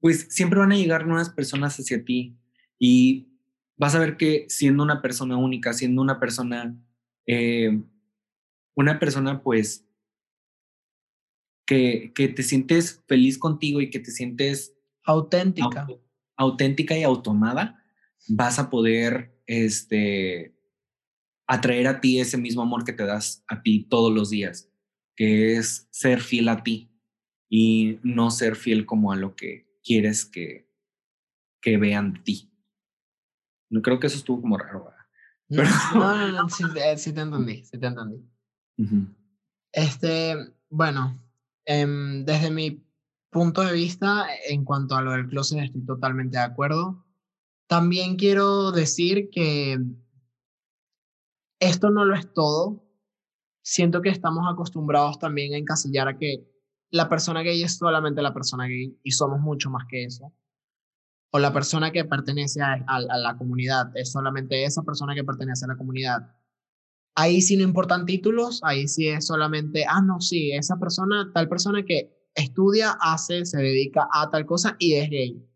[0.00, 2.36] pues siempre van a llegar nuevas personas hacia ti
[2.78, 3.28] y
[3.76, 6.76] vas a ver que siendo una persona única, siendo una persona,
[7.26, 7.82] eh,
[8.74, 9.84] una persona pues
[11.66, 15.86] que, que te sientes feliz contigo y que te sientes auténtica.
[16.36, 17.84] auténtica y automada,
[18.28, 20.54] vas a poder este,
[21.54, 24.70] atraer a ti ese mismo amor que te das a ti todos los días,
[25.16, 26.90] que es ser fiel a ti
[27.48, 30.68] y no ser fiel como a lo que quieres que,
[31.60, 32.52] que vean de ti.
[33.70, 34.92] No creo que eso estuvo como raro.
[35.48, 35.62] No,
[35.94, 38.24] no, no, sí, eh, sí, te entendí, sí te entendí.
[39.72, 40.36] Este,
[40.68, 41.22] bueno,
[41.64, 42.84] Em, desde mi
[43.30, 47.04] punto de vista, en cuanto a lo del closet, estoy totalmente de acuerdo.
[47.68, 49.78] También quiero decir que
[51.62, 52.84] esto no lo es todo.
[53.62, 56.48] Siento que estamos acostumbrados también a encasillar a que
[56.90, 60.32] la persona gay es solamente la persona gay y somos mucho más que eso.
[61.30, 65.68] O la persona que pertenece a, la comunidad es solamente esa persona que pertenece a
[65.68, 66.36] la comunidad
[67.14, 71.48] ahí sí no importan títulos, ahí sí es solamente, ah, no, sí, esa persona, tal
[71.48, 75.48] persona que estudia, hace, se dedica a tal cosa y es gay.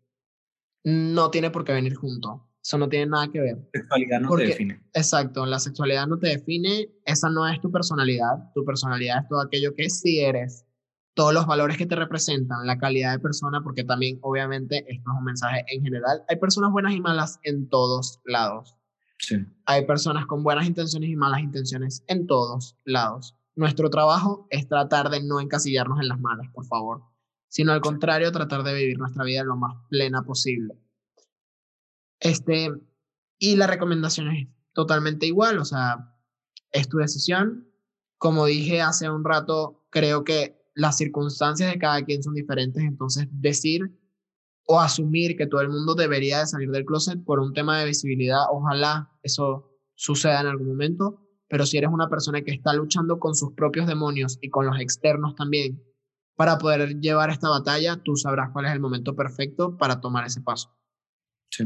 [0.83, 2.46] No tiene por qué venir junto.
[2.67, 3.57] Eso no tiene nada que ver.
[3.71, 4.83] Sexualidad no te define.
[4.93, 8.51] Exacto, la sexualidad no te define, esa no es tu personalidad.
[8.53, 10.65] Tu personalidad es todo aquello que sí eres,
[11.13, 15.17] todos los valores que te representan, la calidad de persona, porque también, obviamente, esto es
[15.17, 16.23] un mensaje en general.
[16.27, 18.75] Hay personas buenas y malas en todos lados.
[19.65, 23.37] Hay personas con buenas intenciones y malas intenciones en todos lados.
[23.55, 27.03] Nuestro trabajo es tratar de no encasillarnos en las malas, por favor,
[27.47, 30.77] sino al contrario, tratar de vivir nuestra vida lo más plena posible.
[32.19, 32.71] Este,
[33.37, 36.13] y la recomendación es totalmente igual, o sea,
[36.71, 37.67] es tu decisión.
[38.17, 43.27] Como dije hace un rato, creo que las circunstancias de cada quien son diferentes, entonces
[43.31, 43.81] decir
[44.67, 47.85] o asumir que todo el mundo debería de salir del closet por un tema de
[47.85, 48.41] visibilidad.
[48.51, 53.33] Ojalá eso suceda en algún momento, pero si eres una persona que está luchando con
[53.33, 55.81] sus propios demonios y con los externos también,
[56.35, 60.41] para poder llevar esta batalla, tú sabrás cuál es el momento perfecto para tomar ese
[60.41, 60.77] paso.
[61.49, 61.63] Sí.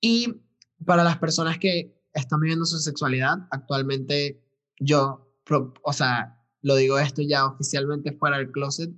[0.00, 0.42] Y
[0.84, 4.42] para las personas que están viviendo su sexualidad, actualmente
[4.78, 5.28] yo,
[5.82, 8.90] o sea, lo digo esto ya oficialmente fuera del closet,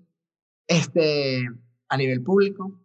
[0.66, 1.48] este,
[1.88, 2.80] a nivel público,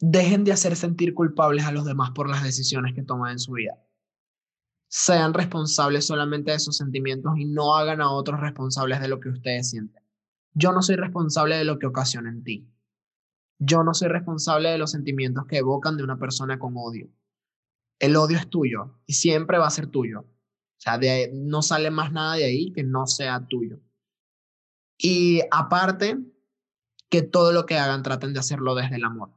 [0.00, 3.52] dejen de hacer sentir culpables a los demás por las decisiones que toman en su
[3.52, 3.78] vida
[4.92, 9.30] sean responsables solamente de sus sentimientos y no hagan a otros responsables de lo que
[9.30, 10.02] ustedes sienten.
[10.52, 12.70] Yo no soy responsable de lo que ocasiona en ti.
[13.64, 17.08] Yo no soy responsable de los sentimientos que evocan de una persona con odio.
[17.98, 20.20] El odio es tuyo y siempre va a ser tuyo.
[20.22, 23.78] O sea, de no sale más nada de ahí que no sea tuyo.
[24.98, 26.18] Y aparte,
[27.08, 29.30] que todo lo que hagan traten de hacerlo desde el amor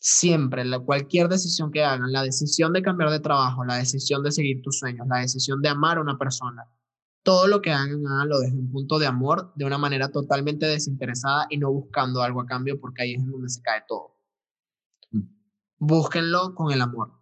[0.00, 4.32] siempre, la, cualquier decisión que hagan, la decisión de cambiar de trabajo, la decisión de
[4.32, 6.66] seguir tus sueños, la decisión de amar a una persona,
[7.22, 11.46] todo lo que hagan, háganlo desde un punto de amor, de una manera totalmente desinteresada
[11.50, 14.16] y no buscando algo a cambio, porque ahí es donde se cae todo.
[15.10, 15.22] Mm.
[15.78, 17.12] Búsquenlo con el amor.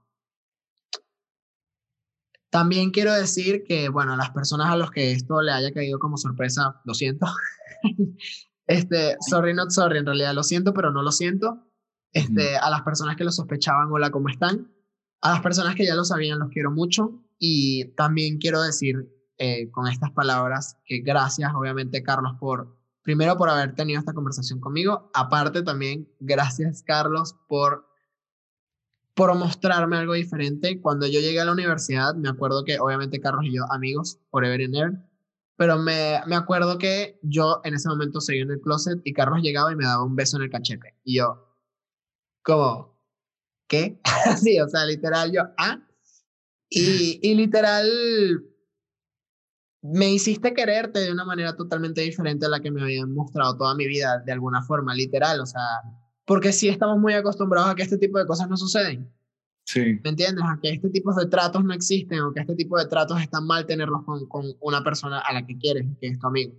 [2.50, 5.98] También quiero decir que, bueno, a las personas a los que esto le haya caído
[5.98, 7.26] como sorpresa, lo siento.
[8.66, 11.68] este, sorry, not sorry, en realidad lo siento, pero no lo siento
[12.12, 14.72] este, a las personas que lo sospechaban, hola, ¿cómo están?
[15.20, 17.24] A las personas que ya lo sabían, los quiero mucho.
[17.38, 19.08] Y también quiero decir
[19.38, 24.60] eh, con estas palabras que gracias, obviamente, Carlos, por, primero, por haber tenido esta conversación
[24.60, 25.10] conmigo.
[25.14, 27.88] Aparte, también, gracias, Carlos, por
[29.18, 30.80] por mostrarme algo diferente.
[30.80, 34.64] Cuando yo llegué a la universidad, me acuerdo que obviamente Carlos y yo, amigos, forever
[34.64, 34.92] and ever,
[35.56, 39.42] pero me, me acuerdo que yo en ese momento seguía en el closet y Carlos
[39.42, 40.94] llegaba y me daba un beso en el cachete.
[41.02, 41.52] Y yo,
[42.44, 42.96] como,
[43.66, 44.00] ¿qué?
[44.40, 45.84] sí, o sea, literal yo, ah.
[46.70, 47.90] Y, y literal,
[49.92, 53.74] me hiciste quererte de una manera totalmente diferente a la que me habían mostrado toda
[53.74, 55.62] mi vida, de alguna forma, literal, o sea,
[56.24, 59.10] porque sí estamos muy acostumbrados a que este tipo de cosas no suceden.
[59.64, 60.00] Sí.
[60.02, 60.44] ¿Me entiendes?
[60.46, 63.46] A que este tipo de tratos no existen o que este tipo de tratos están
[63.46, 66.54] mal tenerlos con, con una persona a la que quieres, que es tu amigo.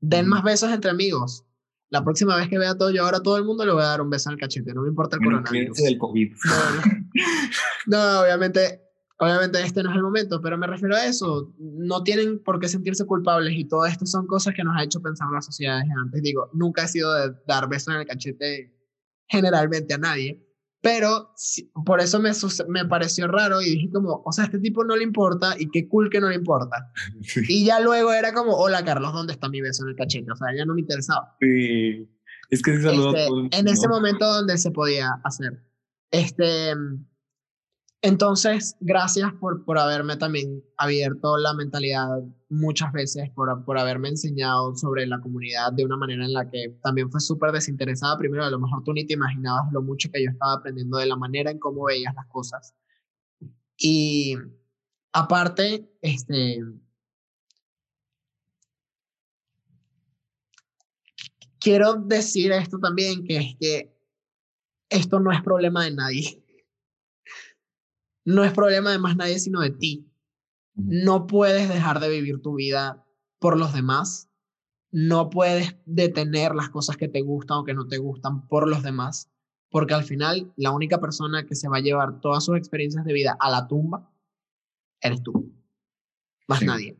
[0.00, 1.44] Den más besos entre amigos
[1.90, 4.00] la próxima vez que vea todo yo ahora todo el mundo le voy a dar
[4.00, 5.76] un beso en el cachete, no me importa el coronavirus.
[5.78, 6.32] del COVID.
[7.86, 8.82] No, obviamente,
[9.18, 11.52] obviamente este no es el momento, pero me refiero a eso.
[11.58, 15.00] No tienen por qué sentirse culpables y todo esto son cosas que nos ha hecho
[15.00, 16.22] pensar la sociedad desde antes.
[16.22, 18.74] Digo, nunca he sido de dar besos en el cachete
[19.26, 20.48] generalmente a nadie,
[20.80, 21.34] pero
[21.84, 22.30] por eso me,
[22.68, 25.88] me pareció raro y dije como, o sea, este tipo no le importa y qué
[25.88, 26.92] cool que no le importa.
[27.48, 30.30] Y ya luego era como, hola Carlos, ¿dónde está mi beso en el cachete?
[30.30, 31.36] O sea, ya no me interesaba.
[31.40, 32.08] Sí,
[32.50, 33.26] es que este,
[33.58, 35.64] En ese momento donde se podía hacer.
[36.10, 36.72] Este,
[38.00, 42.06] entonces, gracias por, por haberme también abierto la mentalidad
[42.48, 46.76] muchas veces, por, por haberme enseñado sobre la comunidad de una manera en la que
[46.80, 48.16] también fue súper desinteresada.
[48.16, 51.06] Primero, a lo mejor tú ni te imaginabas lo mucho que yo estaba aprendiendo de
[51.06, 52.72] la manera en cómo veías las cosas.
[53.76, 54.36] Y
[55.12, 56.60] aparte, este,
[61.58, 63.98] quiero decir esto también, que es que
[64.88, 66.47] esto no es problema de nadie
[68.28, 70.06] no es problema de más nadie sino de ti.
[70.74, 73.06] No puedes dejar de vivir tu vida
[73.38, 74.28] por los demás.
[74.90, 78.82] No puedes detener las cosas que te gustan o que no te gustan por los
[78.82, 79.30] demás,
[79.70, 83.14] porque al final la única persona que se va a llevar todas sus experiencias de
[83.14, 84.12] vida a la tumba
[85.00, 85.50] eres tú,
[86.46, 86.98] más nadie.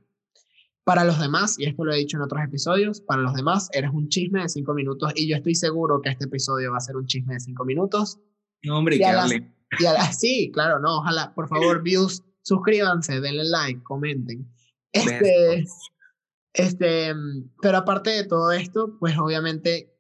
[0.83, 3.91] Para los demás, y esto lo he dicho en otros episodios, para los demás eres
[3.93, 6.97] un chisme de cinco minutos y yo estoy seguro que este episodio va a ser
[6.97, 8.19] un chisme de cinco minutos.
[8.63, 9.58] No, hombre, que hable.
[9.79, 14.51] Y sí, claro, no, ojalá, por favor, views, suscríbanse, denle like, comenten.
[14.93, 15.65] Este,
[16.55, 17.15] este,
[17.61, 19.95] pero aparte de todo esto, pues obviamente,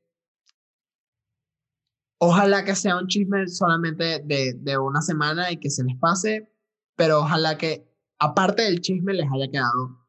[2.18, 6.50] ojalá que sea un chisme solamente de, de una semana y que se les pase,
[6.96, 7.88] pero ojalá que
[8.18, 10.06] aparte del chisme les haya quedado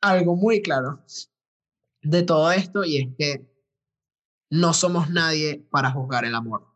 [0.00, 1.02] algo muy claro
[2.02, 3.50] de todo esto y es que
[4.50, 6.66] no somos nadie para juzgar el amor.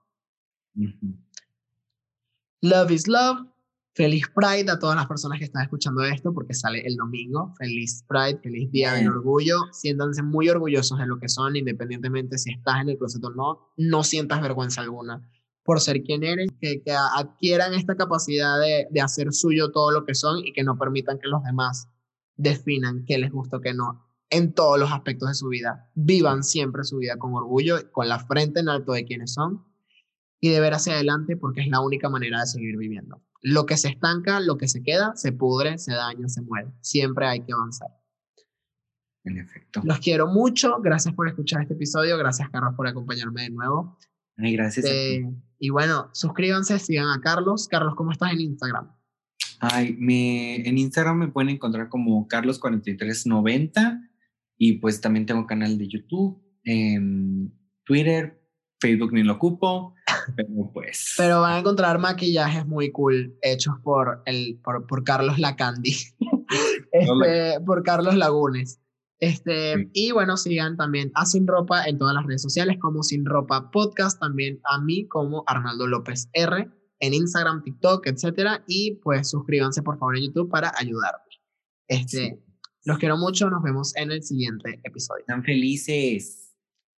[2.62, 3.46] Love is Love.
[3.94, 7.54] Feliz Pride a todas las personas que están escuchando esto porque sale el domingo.
[7.58, 9.56] Feliz Pride, feliz Día del Orgullo.
[9.72, 13.72] Siéntanse muy orgullosos de lo que son, independientemente si estás en el closet o no.
[13.78, 15.26] No sientas vergüenza alguna
[15.64, 20.04] por ser quien eres, que, que adquieran esta capacidad de, de, hacer suyo todo lo
[20.04, 21.88] que son y que no permitan que los demás
[22.36, 24.06] definan qué les gusta o qué no.
[24.30, 25.90] en todos los aspectos de su vida.
[25.94, 29.69] Vivan siempre su vida con orgullo, con la frente en alto de quienes son
[30.40, 33.22] y de ver hacia adelante porque es la única manera de seguir viviendo.
[33.42, 36.68] Lo que se estanca, lo que se queda, se pudre, se daña, se muere.
[36.80, 37.88] Siempre hay que avanzar.
[39.24, 39.80] En efecto.
[39.84, 40.80] Los quiero mucho.
[40.80, 42.16] Gracias por escuchar este episodio.
[42.16, 43.98] Gracias, Carlos, por acompañarme de nuevo.
[44.38, 44.86] Ay, gracias.
[44.86, 47.68] Eh, y bueno, suscríbanse, sigan a Carlos.
[47.68, 48.90] Carlos, ¿cómo estás en Instagram?
[49.60, 54.08] Ay, me, en Instagram me pueden encontrar como Carlos4390
[54.56, 57.52] y pues también tengo canal de YouTube, en
[57.84, 58.39] Twitter,
[58.80, 59.94] Facebook ni lo ocupo,
[60.36, 61.14] pero pues...
[61.16, 65.96] Pero van a encontrar maquillajes muy cool hechos por, el, por, por Carlos Lacandi,
[66.92, 68.80] este, por Carlos Lagunes.
[69.20, 73.26] Este, Y bueno, sigan también a Sin Ropa en todas las redes sociales como Sin
[73.26, 76.70] Ropa Podcast, también a mí como Arnaldo López R
[77.00, 78.64] en Instagram, TikTok, etcétera.
[78.66, 81.20] Y pues suscríbanse por favor en YouTube para ayudarme.
[81.86, 82.42] Este,
[82.84, 85.20] Los quiero mucho, nos vemos en el siguiente episodio.
[85.20, 86.54] Están felices.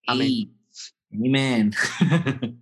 [0.06, 0.61] Amén.
[1.12, 1.70] Amén.